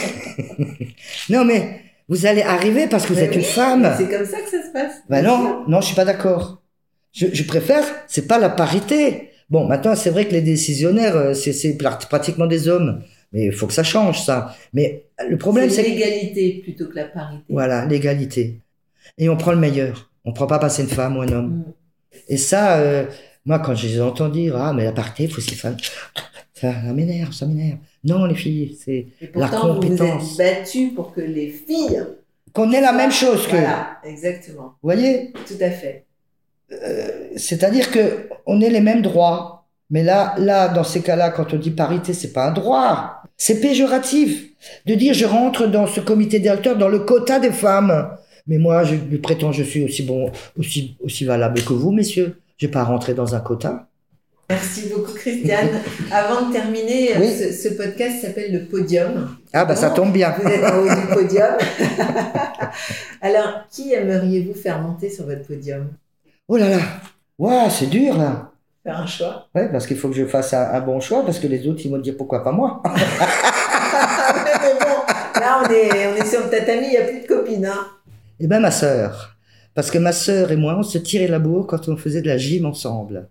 [1.30, 3.94] non mais vous allez arriver parce que vous Mais êtes oui, une femme.
[3.98, 4.96] C'est comme ça que ça se passe.
[5.10, 6.62] Ben non, non, je suis pas d'accord.
[7.14, 9.30] Je, je préfère, c'est pas la parité.
[9.50, 13.02] Bon, maintenant, c'est vrai que les décisionnaires, euh, c'est, pratiquement des hommes.
[13.32, 14.56] Mais il faut que ça change, ça.
[14.74, 17.44] Mais le problème, C'est que, l'égalité plutôt que la parité.
[17.50, 18.62] voilà, l'égalité.
[19.18, 20.12] Et on prend le meilleur.
[20.26, 21.50] On prend pas passer une femme ou un homme.
[21.50, 21.74] Mm.
[22.30, 23.06] Et ça, euh,
[23.46, 25.78] moi, quand je les entends dire, ah, mais la parité, il faut ces femmes.
[26.60, 27.78] Ça, ça m'énerve, ça m'énerve.
[28.04, 30.40] Non, les filles, c'est Et La pourtant, vous vous compétence.
[30.40, 32.04] êtes battu pour que les filles.
[32.54, 33.52] qu'on ait la même chose que.
[33.52, 34.74] Voilà, exactement.
[34.82, 35.32] Vous voyez?
[35.46, 36.06] Tout à fait.
[37.36, 39.66] C'est-à-dire que on ait les mêmes droits.
[39.90, 43.22] Mais là, là, dans ces cas-là, quand on dit parité, c'est pas un droit.
[43.38, 44.48] C'est péjoratif
[44.86, 48.10] de dire je rentre dans ce comité directeur dans le quota des femmes.
[48.48, 52.42] Mais moi, je lui prétends, je suis aussi bon, aussi, aussi valable que vous, messieurs.
[52.58, 53.88] Je vais pas rentrer dans un quota.
[54.50, 55.70] Merci beaucoup, Christiane.
[56.12, 57.36] Avant de terminer, Oui.
[57.38, 59.36] ce, ce podcast s'appelle Le Podium.
[59.52, 60.34] Ah, bah, ça tombe bien.
[60.42, 61.58] Vous êtes en haut du podium.
[63.22, 65.90] Alors, qui aimeriez-vous faire monter sur votre podium?
[66.48, 66.80] Oh là là.
[67.38, 68.52] Ouah, c'est dur, là.
[68.84, 69.48] Faire un choix?
[69.54, 71.82] Ouais, parce qu'il faut que je fasse un, un bon choix, parce que les autres,
[71.84, 72.82] ils vont dire pourquoi pas moi?
[72.86, 77.28] Mais bon, là, on est, on est sur le tatami, il n'y a plus de
[77.28, 77.66] copines.
[77.66, 77.88] Hein.
[78.40, 79.36] Eh ben ma sœur,
[79.74, 82.28] parce que ma sœur et moi, on se tirait la bourre quand on faisait de
[82.28, 83.28] la gym ensemble.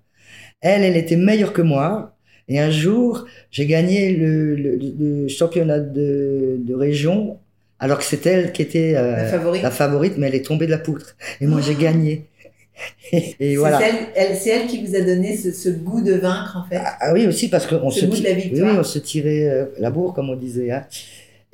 [0.68, 2.12] Elle, elle était meilleure que moi.
[2.48, 7.38] Et un jour, j'ai gagné le, le- le championnat de, de région,
[7.78, 9.62] alors que c'est elle qui était euh, La favorite.
[9.62, 11.16] la favorite, mais elle est tombée de la poutre.
[11.40, 12.24] Et moi, j'ai gagné.
[13.12, 13.80] Et, C'est voilà.
[13.88, 16.78] elle, elle- c'est elle qui vous a donné ce, ce goût de vaincre, en fait?
[17.00, 18.72] Ah oui, aussi parce qu'on se, goût de ti- la oui, victoire.
[18.72, 20.70] oui, on se tirait euh, la bourre, comme on disait.
[20.70, 20.84] Hein.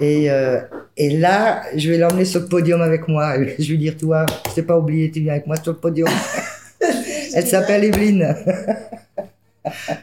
[0.01, 0.61] Et, euh,
[0.97, 3.37] et là, je vais l'emmener sur le podium avec moi.
[3.59, 5.79] Je vais lui dire, toi, je t'ai pas oublié, tu viens avec moi sur le
[5.79, 6.09] podium.
[7.35, 8.35] Elle s'appelle Evelyne.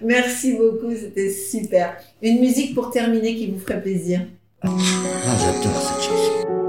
[0.02, 1.98] Merci beaucoup, c'était super.
[2.22, 4.22] Une musique pour terminer qui vous ferait plaisir.
[4.62, 4.70] Ah,
[5.38, 6.69] j'adore cette chanson.